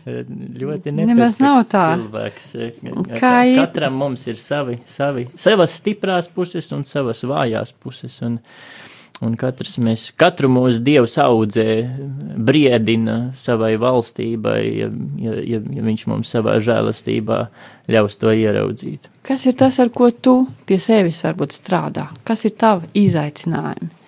[0.62, 1.86] ļoti Nemaz nav tā.
[1.96, 2.52] cilvēks.
[3.16, 8.18] Kā Katram mums ir savi, savi, savas stiprās puses un savas vājās puses.
[8.26, 8.38] Un,
[9.22, 11.66] Un katrs mēs, katru mūsu dievs audzē,
[12.42, 14.88] briedina savai valstībai, ja,
[15.22, 17.38] ja, ja, ja viņš mums savā žēlastībā
[17.92, 19.06] ļaus to ieraudzīt.
[19.22, 22.08] Kas ir tas, ar ko tu pie sevis varbūt strādā?
[22.26, 24.01] Kas ir tavi izaicinājumi?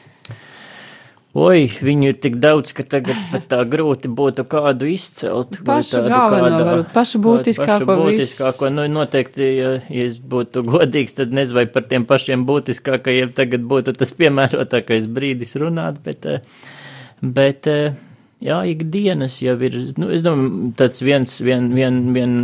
[1.34, 5.56] Oi, viņu ir tik daudz, ka tagad pat tā grūti būtu kādu izcelt.
[5.66, 7.88] Pašu galveno, varbūt pašu būtiskāko.
[7.88, 12.46] Pašu būtiskāko, nu, noteikti, ja, ja es būtu godīgs, tad nezinu, vai par tiem pašiem
[12.46, 16.70] būtiskākajiem tagad būtu tas piemērotākais brīdis runāt, bet, eh,
[17.18, 17.98] bet eh,
[18.42, 22.34] jā, ikdienas jau ir, nu, es domāju, tāds viens, vien, vien, vien,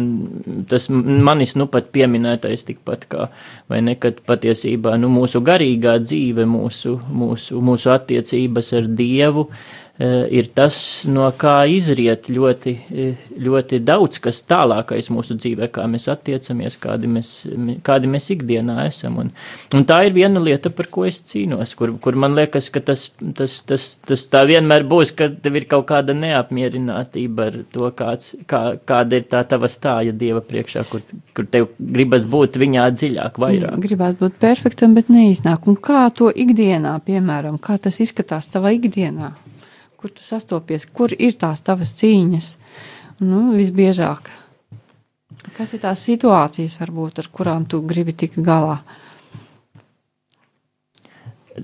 [0.71, 3.29] tas manis nu pat pieminētais tikpat kā,
[3.71, 10.47] vai nekad patiesībā, nu, mūsu garīgā dzīve, mūsu, mūsu, mūsu attiecības ar Dievu, uh, ir
[10.57, 16.79] tas, no kā izriet ļoti, eh, ļoti daudz kas tālākais mūsu dzīvē, kā mēs attiecamies,
[16.81, 17.29] kādi mēs,
[17.85, 19.19] kādi mēs ikdienā esam.
[19.21, 19.33] Un,
[19.75, 23.11] un tā ir viena lieta, par ko es cīnos, kur, kur man liekas, ka tas,
[23.37, 28.33] tas, tas, tas tā vienmēr būs, ka tev ir kaut kāda neapmierinātība ar to, kāds,
[28.49, 31.05] kā, kāda ir tā tava stāja Dieva priekšā, kur,
[31.37, 33.77] kur tev gribas būt viņā dziļāk, vairāk.
[33.85, 35.69] Gribētu būt perfektam, bet neiznāk.
[35.69, 39.35] Un kā to ikdienā, piemēram, kā tas izskatās tavā ikdienā?
[40.01, 42.55] Kur tu sastopies, kur ir tās tavas cīņas.
[43.21, 44.31] Nu, visbiežāk.
[45.57, 48.81] Kas ir tās situācijas, varbūt, ar kurām tu gribi tikt galā?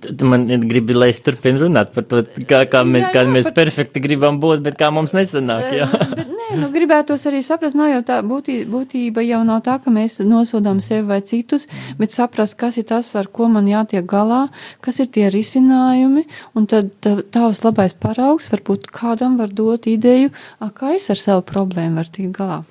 [0.03, 3.33] Tu man gribi, lai es turpinu runāt par to, kā, kā mēs, jā, jā, kā
[3.33, 3.55] mēs par...
[3.61, 5.67] perfekti gribam būt, bet kā mums nesanāk.
[5.77, 5.89] Jā.
[6.19, 9.93] bet nē, nu, gribētos arī saprast, nav jau tā būtī, būtība jau nav tā, ka
[9.95, 11.69] mēs nosodām sevi vai citus,
[12.01, 14.47] bet saprast, kas ir tas, ar ko man jātiek galā,
[14.85, 16.27] kas ir tie risinājumi,
[16.59, 16.93] un tad
[17.35, 20.33] tavs labais paraugs varbūt kādam var dot ideju,
[20.77, 22.63] kā es ar savu problēmu varu tikt galā.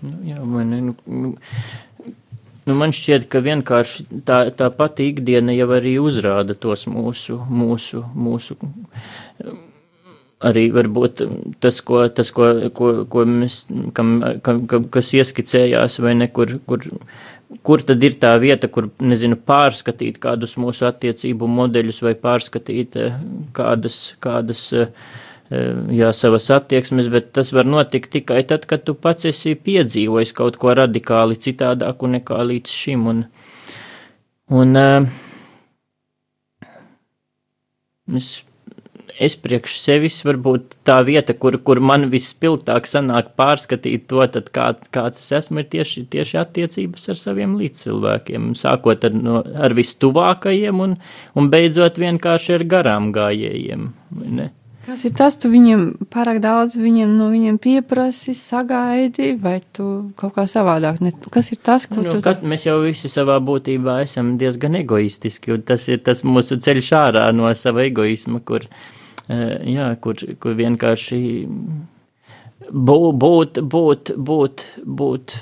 [0.00, 1.32] Nu, jā, man, nu, nu,
[2.62, 8.04] Nu, man šķiet, ka vienkārši tā, tā pati ikdiena jau arī uzrāda tos mūsu, mūsu,
[8.14, 8.58] mūsu
[10.46, 11.24] arī varbūt
[11.62, 13.64] tas, ko, tas, ko, ko, ko mēs,
[13.96, 14.14] kam,
[14.46, 16.86] kam, kam, kas ieskicējās vai ne, kur, kur,
[17.66, 23.18] kur tad ir tā vieta, kur, nezinu, pārskatīt kādus mūsu attiecību modeļus vai pārskatīt eh,
[23.58, 24.90] kādas, kādas uh,
[25.92, 30.58] jā, savas attieksmes, bet tas var notikt tikai tad, kad tu pats esi piedzīvojis kaut
[30.60, 33.08] ko radikāli citādāku nekā līdz šim.
[33.10, 33.24] Un,
[34.52, 35.10] un eh,
[38.20, 38.30] es,
[39.18, 44.70] es priekš sevis varbūt tā vieta, kur, kur man vispilgtāk sanāk pārskatīt to, tad kā,
[44.94, 50.86] kāds es esmu, ir tieši, tieši attiecības ar saviem līdzcilvēkiem, sākot ar, no, ar vistuvākajiem
[50.86, 50.98] un,
[51.36, 53.92] un beidzot vienkārši ar garām gājējiem.
[54.38, 54.52] Ne?
[54.82, 59.86] Kas ir tas, tu viņiem pārāk daudz viņiem, no viņiem pieprasi, sagaidi, vai tu
[60.18, 60.98] kaut kā savādāk?
[61.04, 61.12] Ne?
[61.30, 62.18] Kas ir tas, ko nu, tu...
[62.24, 66.92] Kat, mēs jau visi savā būtībā esam diezgan egoistiski, un tas ir tas mūsu ceļš
[66.98, 68.66] ārā no sava egoisma, kur,
[69.30, 71.22] jā, kur, kur vienkārši
[72.72, 75.38] būt, būt, būt, būt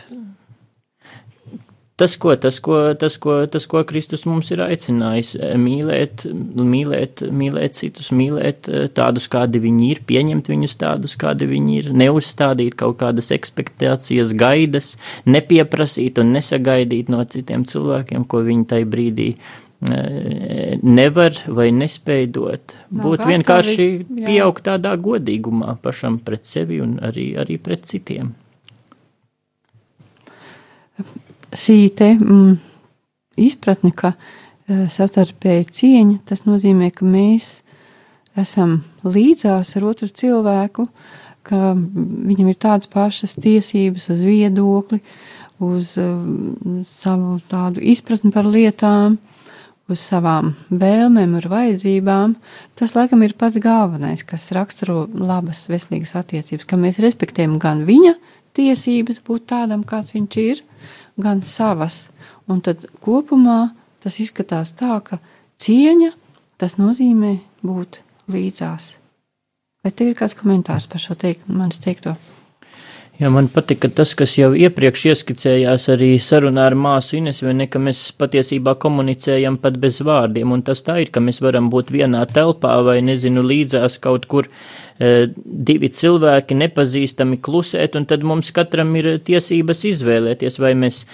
[2.01, 6.25] tas, ko, tas, ko, tas, ko, tas, ko Kristus mums ir aicinājis, eh, mīlēt,
[6.57, 11.91] mīlēt, mīlēt citus, mīlēt eh, tādus, kādi viņi ir, pieņemt viņus tādus, kādi viņi ir,
[12.03, 14.95] neuzstādīt kaut kādas expectācijas, gaidas,
[15.29, 22.77] nepieprasīt un nesagaidīt no citiem cilvēkiem, ko viņi tajā brīdī eh, nevar vai nespēj dot.
[22.91, 23.91] Nav Būt vienkārši
[24.25, 28.33] pieaugt tādā godīgumā pašam pret sevi un arī, arī pret citiem
[31.57, 32.59] šī te, mm,
[33.41, 37.61] izpratne, ka uh, savstarpēji cieņa, tas nozīmē, ka mēs
[38.39, 40.87] esam līdzās ar otru cilvēku,
[41.47, 45.01] ka viņam ir tādas pašas tiesības uz viedokli,
[45.61, 46.17] uz uh,
[46.89, 49.19] savu tādu izpratni par lietām,
[49.91, 52.37] uz savām vēlmēm, ar vajadzībām,
[52.79, 58.15] tas laikam ir pats galvenais, kas raksturo labas, veselīgas attiecības, ka mēs respektējam gan viņa
[58.57, 60.63] tiesības būt tādam, kāds viņš ir,
[61.23, 62.09] gan savas.
[62.51, 63.71] Un tad kopumā
[64.03, 65.21] tas izskatās tā, ka
[65.61, 66.13] cieņa
[66.61, 68.01] tas nozīmē būt
[68.33, 68.97] līdzās.
[69.81, 72.17] Vai tev ir kāds komentārs par šo teikt, manis teikto?
[73.21, 77.81] Jā, man patika tas, kas jau iepriekš ieskicējās arī sarunā ar māsu Ines, ne, ka
[77.81, 82.23] mēs patiesībā komunicējam pat bez vārdiem, un tas tā ir, ka mēs varam būt vienā
[82.33, 84.53] telpā vai, nezinu, līdzās kaut kur e,
[85.01, 91.05] divi cilvēki nepazīstami klusēt, un tad mums katram ir tiesības izvēlēties, vai mēs,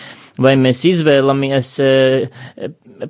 [0.42, 1.92] vai mēs izvēlamies e,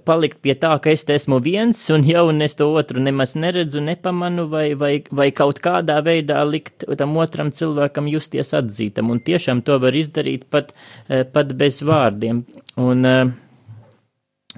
[0.05, 3.81] palikt pie tā, ka es esmu viens un jau un es to otru nemaz neredzu,
[3.85, 9.11] nepamanu, vai, vai, vai kaut kādā veidā likt tam otram cilvēkam justies atzītam.
[9.12, 10.74] Un tiešām to var izdarīt pat,
[11.09, 12.45] eh, pat bez vārdiem.
[12.77, 13.24] Un, eh,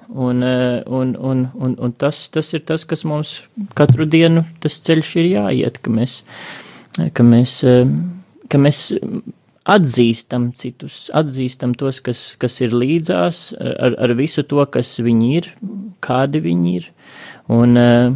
[0.08, 3.38] un, eh, un, un, un, un tas, tas ir tas, kas mums
[3.78, 6.22] katru dienu tas ceļš ir jāiet, ka mēs,
[7.14, 7.58] ka mēs,
[8.48, 8.80] ka mēs
[9.68, 15.50] atzīstam citus, atzīstam tos, kas, kas ir līdzās, ar, ar visu to, kas viņi ir,
[16.04, 16.88] kādi viņi ir,
[17.52, 18.08] un eh,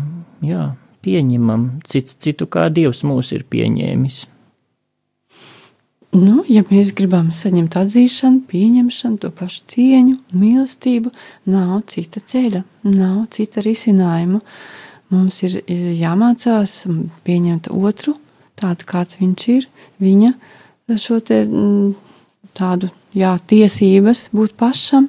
[0.48, 0.70] jā,
[1.04, 4.26] pieņemam cits, citu, kā Dievs mūs ir pieņēmis.
[6.12, 11.08] Nu, ja mēs gribam saņemt atzīšanu, pieņemšanu, to pašu cieņu, mīlestību,
[11.48, 14.42] nav cita ceļa, nav cita risinājuma.
[15.12, 16.82] Mums ir jāmācās
[17.24, 18.12] pieņemt otru
[18.60, 19.66] tādu, kāds viņš ir,
[20.04, 20.34] viņa
[21.00, 21.42] šo te,
[22.60, 25.08] tādu jā, tiesības būt pašam.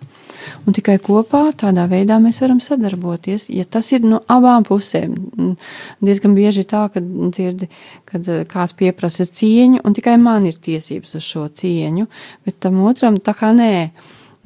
[0.67, 3.47] Un tikai kopā tādā veidā mēs varam sadarboties.
[3.53, 5.55] Ja tas ir no abām pusēm, mm,
[6.03, 7.69] diezgan bieži tā, ka dzirdi,
[8.09, 12.07] kad eh, kāds pieprasa cieņu, un tikai man ir tiesības uz šo cieņu,
[12.45, 13.73] bet tam otram tā kā nē,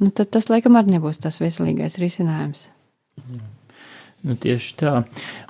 [0.04, 2.68] nu tad tas laikam arī nebūs tas veselīgais risinājums.
[3.18, 3.57] Jā.
[4.26, 4.92] Nu, tieši tā.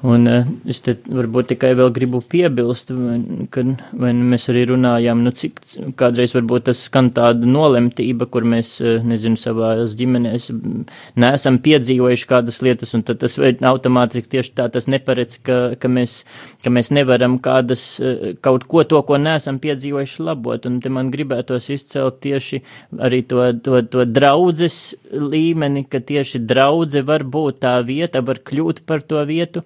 [0.05, 2.91] Un uh, es te varbūt tikai vēl gribu piebilst,
[3.55, 5.63] kad mēs arī runājām, nu, cik
[5.97, 10.51] kādreiz varbūt tas skan tāda nolemtība, kur mēs, uh, nezinu, savās ģimenēs
[11.17, 16.19] neesam piedzīvojuši kādas lietas, un tad tas automātiski tieši tā tas neparedz, ka, ka, mēs,
[16.61, 20.69] ka mēs nevaram kādas, uh, kaut ko to, ko neesam piedzīvojuši labot.
[20.69, 22.61] Un te man gribētos izcelt tieši
[23.01, 28.58] arī to, to, to draudzes līmeni, ka tieši draudze var būt tā vieta, var kļūt
[28.59, 29.63] kļūt par to vietu,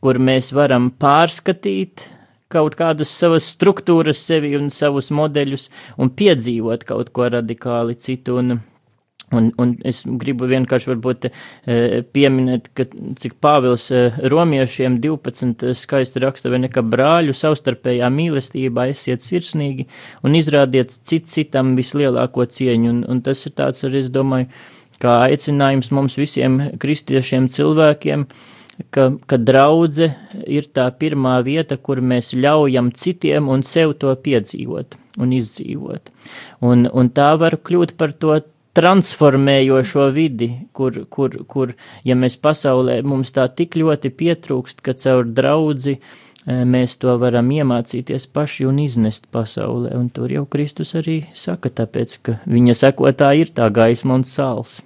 [0.00, 2.08] kur mēs varam pārskatīt
[2.50, 5.68] kaut kādas savas struktūras sevi un savus modeļus
[6.02, 8.40] un piedzīvot kaut ko radikāli citu.
[8.40, 8.60] Un,
[9.30, 11.30] Un, un es gribu vienkārši varbūt e,
[12.02, 19.22] pieminēt, ka cik Pāvils e, romiešiem 12 skaisti raksta, vai nekā brāļu savstarpējā mīlestībā esiet
[19.22, 19.86] sirsnīgi
[20.26, 22.90] un izrādiet cit citam vislielāko cieņu.
[22.90, 24.50] Un, un tas ir tāds arī, es domāju,
[25.00, 28.26] kā aicinājums mums visiem kristiešiem cilvēkiem,
[28.94, 30.12] ka, ka draudze
[30.46, 36.10] ir tā pirmā vieta, kur mēs ļaujam citiem un sev to piedzīvot un izdzīvot.
[36.64, 38.38] Un, un tā var kļūt par to
[38.76, 41.74] transformējošo vidi, kur, kur, kur,
[42.06, 47.50] ja mēs pasaulē mums tā tik ļoti pietrūkst, ka caur draudzi eh, mēs to varam
[47.50, 53.48] iemācīties paši un iznest pasaulē, un tur jau Kristus arī saka, tāpēc, ka viņa sekotāji
[53.48, 54.78] ir tā gaisma un sāls.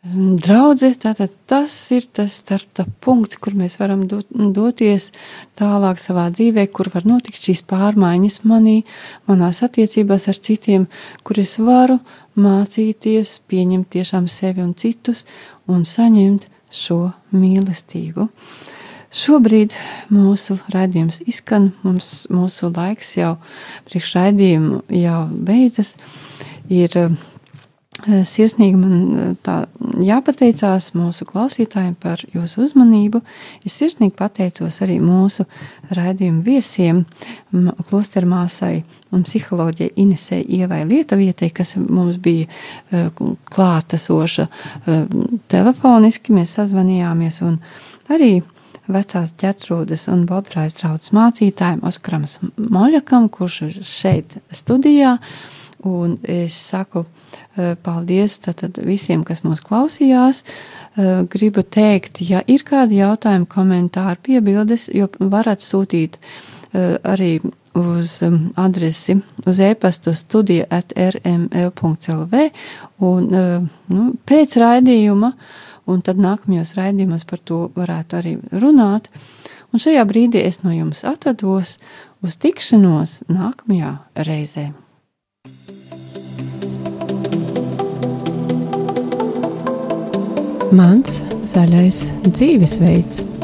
[0.00, 5.10] Draudze, tātad tas ir tas starta punkts, kur mēs varam dot, doties
[5.60, 8.78] tālāk savā dzīvē, kur var notikt šīs pārmaiņas manī,
[9.28, 10.86] manās attiecībās ar citiem,
[11.20, 11.98] kur es varu
[12.40, 15.26] mācīties, pieņemt tiešām sevi un citus
[15.68, 18.30] un saņemt šo mīlestību.
[19.12, 19.76] Šobrīd
[20.16, 23.34] mūsu raidījums izskan, mums, mūsu laiks jau
[23.90, 25.92] priekš raidījumu jau beidzas.
[26.72, 26.96] Ir
[28.06, 29.62] sirsnīgi man eh,
[30.06, 33.20] jāpateicās mūsu klausītājiem par jūsu uzmanību.
[33.66, 35.46] Es sirsnīgi pateicos arī mūsu
[35.96, 37.04] raidījumu viesiem,
[37.90, 38.82] klostermāsai
[39.14, 43.10] un psiholoģijai Inesei Ievai Lietavietai, kas mums bija eh,
[43.50, 44.48] klātesoša
[45.50, 46.34] telefoniski.
[46.36, 47.60] Mēs sazvanījāmies un
[48.10, 48.38] arī
[48.90, 52.26] vecās ģetrūdas un bodrājas draudzes mācītājiem Oskaram
[52.56, 55.18] Moļakam, kurš ir šeit studijā.
[55.88, 57.06] Un es saku,
[57.60, 60.44] Eh, paldies tātad visiem, kas mūs klausījās.
[60.94, 67.40] Eh, gribu teikt, ja ir kādi jautājumi, komentāri, piebildes, jo varat sūtīt eh, arī
[67.74, 68.20] uz
[68.58, 69.16] adresi,
[69.46, 72.40] uz e-pastu studija at rml.lv
[73.06, 75.30] un nu, pēc raidījuma,
[75.86, 79.06] un tad nākamajos raidījumos par to varētu arī runāt.
[79.70, 81.78] Un šajā brīdī es no jums atvados
[82.26, 84.72] uz tikšanos nākamajā reizē.
[90.70, 91.16] Mans
[91.50, 91.96] zaļais
[92.28, 93.39] dzīvesveids.